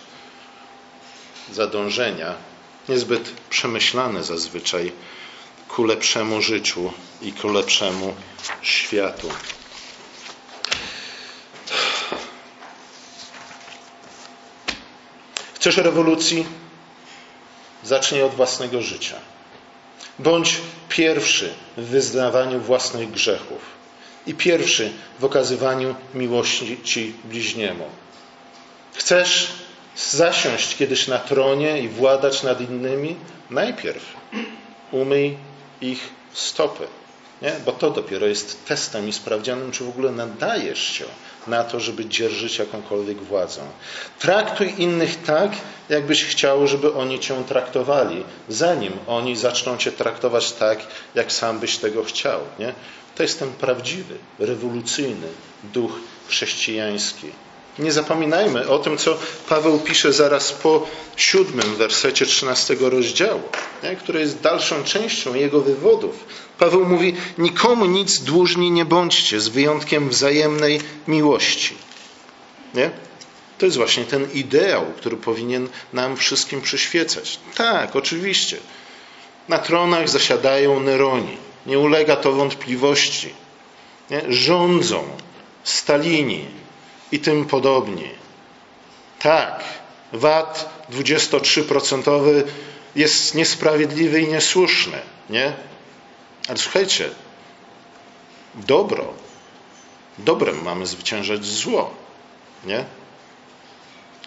za 1.53 1.67
dążenia, 1.67 2.35
niezbyt 2.89 3.33
przemyślane 3.51 4.25
zazwyczaj 4.25 4.93
ku 5.69 5.85
lepszemu 5.85 6.43
życiu 6.43 6.93
i 7.23 7.33
ku 7.33 7.49
lepszemu 7.49 8.15
światu. 8.63 9.29
Chcesz 15.55 15.77
rewolucji? 15.77 16.47
Zacznij 17.85 18.23
od 18.23 18.35
własnego 18.35 18.83
życia. 18.83 19.17
Bądź 20.19 20.61
pierwszy 20.89 21.55
w 21.77 21.85
wyznawaniu 21.85 22.61
własnych 22.61 23.11
grzechów 23.11 23.84
i 24.27 24.35
pierwszy 24.35 24.93
w 25.19 25.25
okazywaniu 25.25 25.95
miłości 26.15 26.81
ci 26.85 27.15
bliźniemu. 27.25 27.85
Chcesz 28.95 29.53
zasiąść 29.97 30.77
kiedyś 30.77 31.09
na 31.09 31.19
tronie 31.19 31.81
i 31.81 31.89
władać 31.89 32.43
nad 32.43 32.61
innymi? 32.61 33.17
Najpierw 33.51 34.03
umyj 34.93 35.37
ich 35.81 36.09
stopy. 36.33 36.87
Nie? 37.43 37.53
Bo 37.65 37.73
to 37.73 37.91
dopiero 37.91 38.27
jest 38.27 38.67
testem 38.67 39.09
i 39.09 39.13
sprawdzianem, 39.13 39.73
czy 39.73 39.85
w 39.85 39.89
ogóle 39.89 40.11
nadajesz 40.11 40.83
się 40.83 41.05
na 41.47 41.65
to, 41.65 41.81
żeby 41.81 42.07
dzierżyć 42.07 42.59
jakąkolwiek 42.59 43.23
władzę. 43.23 43.61
Traktuj 44.19 44.75
innych 44.79 45.23
tak, 45.23 45.53
jakbyś 45.89 46.25
chciał, 46.25 46.67
żeby 46.67 46.95
oni 46.95 47.21
cię 47.21 47.45
traktowali, 47.49 48.25
zanim 48.49 48.93
oni 49.07 49.37
zaczną 49.37 49.77
cię 49.77 49.93
traktować 49.93 50.53
tak, 50.53 50.79
jak 51.15 51.33
sam 51.33 51.59
byś 51.59 51.79
tego 51.79 52.05
chciał. 52.05 52.41
Nie? 52.59 52.75
To 53.15 53.23
jest 53.23 53.39
ten 53.39 53.53
prawdziwy, 53.53 54.15
rewolucyjny 54.39 55.29
duch 55.65 55.93
chrześcijański. 56.29 57.27
Nie 57.79 57.93
zapominajmy 57.93 58.69
o 58.69 58.79
tym, 58.79 58.99
co 58.99 59.19
Paweł 59.49 59.79
pisze 59.79 60.13
zaraz 60.13 60.53
po 60.53 60.87
siódmym 61.17 61.77
wersecie 61.77 62.27
13 62.27 62.77
rozdziału, 62.81 63.43
nie? 63.83 63.97
który 63.97 64.21
jest 64.21 64.41
dalszą 64.41 64.85
częścią 64.85 65.35
jego 65.35 65.61
wywodów. 65.61 66.25
Paweł 66.59 66.85
mówi: 66.85 67.17
Nikomu 67.39 67.87
nic 67.87 68.19
dłużni 68.19 68.71
nie 68.71 68.85
bądźcie, 68.85 69.41
z 69.41 69.49
wyjątkiem 69.49 70.09
wzajemnej 70.09 70.81
miłości. 71.09 71.75
Nie? 72.75 72.91
To 73.59 73.67
jest 73.67 73.77
właśnie 73.77 74.05
ten 74.05 74.33
ideał, 74.33 74.87
który 74.97 75.17
powinien 75.17 75.69
nam 75.93 76.17
wszystkim 76.17 76.61
przyświecać. 76.61 77.39
Tak, 77.55 77.97
oczywiście. 77.97 78.57
Na 79.49 79.59
tronach 79.59 80.09
zasiadają 80.09 80.81
Neroni. 80.81 81.37
Nie 81.67 81.79
ulega 81.79 82.17
to 82.17 82.33
wątpliwości. 82.33 83.35
Nie? 84.11 84.23
Rządzą 84.29 85.05
Stalini 85.65 86.47
i 87.13 87.19
tym 87.21 87.45
podobni. 87.45 88.09
Tak, 89.19 89.65
VAT 90.13 90.87
23% 90.93 92.43
jest 92.97 93.35
niesprawiedliwy 93.35 94.21
i 94.21 94.29
niesłuszny. 94.29 94.99
Nie? 95.31 95.53
Ale 96.49 96.59
słuchajcie, 96.59 97.11
dobro, 98.55 99.15
dobrem 100.19 100.63
mamy 100.63 100.87
zwyciężać 100.87 101.45
zło. 101.45 101.95
Nie? 102.65 102.85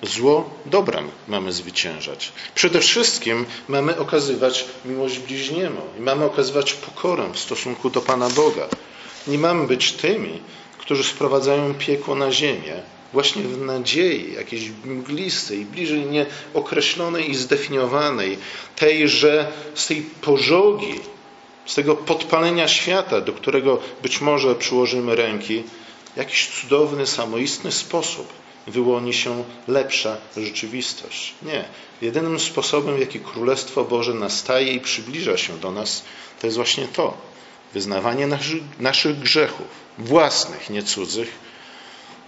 Zło 0.04 0.50
dobrem 0.66 1.10
mamy 1.28 1.54
zwyciężać. 1.54 2.32
Przede 2.56 2.80
wszystkim 2.80 3.46
mamy 3.68 3.98
okazywać 3.98 4.66
miłość 4.86 5.20
bliźniemu 5.20 5.82
i 6.00 6.02
mamy 6.02 6.26
okazywać 6.26 6.74
pokorę 6.74 7.30
w 7.34 7.40
stosunku 7.40 7.90
do 7.90 8.02
Pana 8.02 8.30
Boga. 8.30 8.68
Nie 9.28 9.38
mamy 9.38 9.68
być 9.68 9.92
tymi, 9.92 10.40
którzy 10.78 11.04
sprowadzają 11.04 11.74
piekło 11.74 12.16
na 12.16 12.32
ziemię 12.32 12.82
właśnie 13.14 13.44
w 13.44 13.62
nadziei 13.62 14.34
jakiejś 14.34 14.70
mglistej, 14.86 15.66
bliżej 15.66 16.06
nieokreślonej 16.06 17.32
i 17.32 17.36
zdefiniowanej, 17.36 18.38
tej, 18.76 19.10
że 19.10 19.52
z 19.76 19.88
tej 19.88 20.02
pożogi, 20.02 20.94
z 21.66 21.76
tego 21.76 21.96
podpalenia 21.96 22.68
świata, 22.68 23.22
do 23.22 23.34
którego 23.34 23.80
być 24.02 24.22
może 24.22 24.56
przyłożymy 24.56 25.16
ręki, 25.16 25.64
jakiś 26.16 26.48
cudowny, 26.48 27.08
samoistny 27.08 27.72
sposób 27.72 28.28
wyłoni 28.68 29.14
się 29.14 29.44
lepsza 29.68 30.18
rzeczywistość. 30.38 31.34
Nie. 31.42 31.66
Jedynym 32.02 32.40
sposobem, 32.40 32.96
w 32.96 33.00
jaki 33.00 33.20
Królestwo 33.20 33.84
Boże 33.84 34.14
nastaje 34.14 34.74
i 34.74 34.80
przybliża 34.80 35.38
się 35.38 35.58
do 35.58 35.72
nas, 35.72 36.04
to 36.42 36.48
jest 36.48 36.58
właśnie 36.58 36.88
to. 36.88 37.18
Wyznawanie 37.74 38.28
naszych, 38.28 38.80
naszych 38.80 39.20
grzechów, 39.20 39.68
własnych, 39.98 40.70
nie 40.70 40.84
cudzych, 40.84 41.48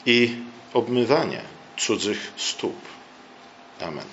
i 0.06 0.36
obmywanie 0.74 1.42
cudzych 1.78 2.32
stóp. 2.38 2.76
Amen. 3.80 4.06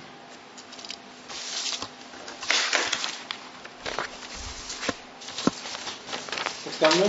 Powstańmy. 6.64 7.08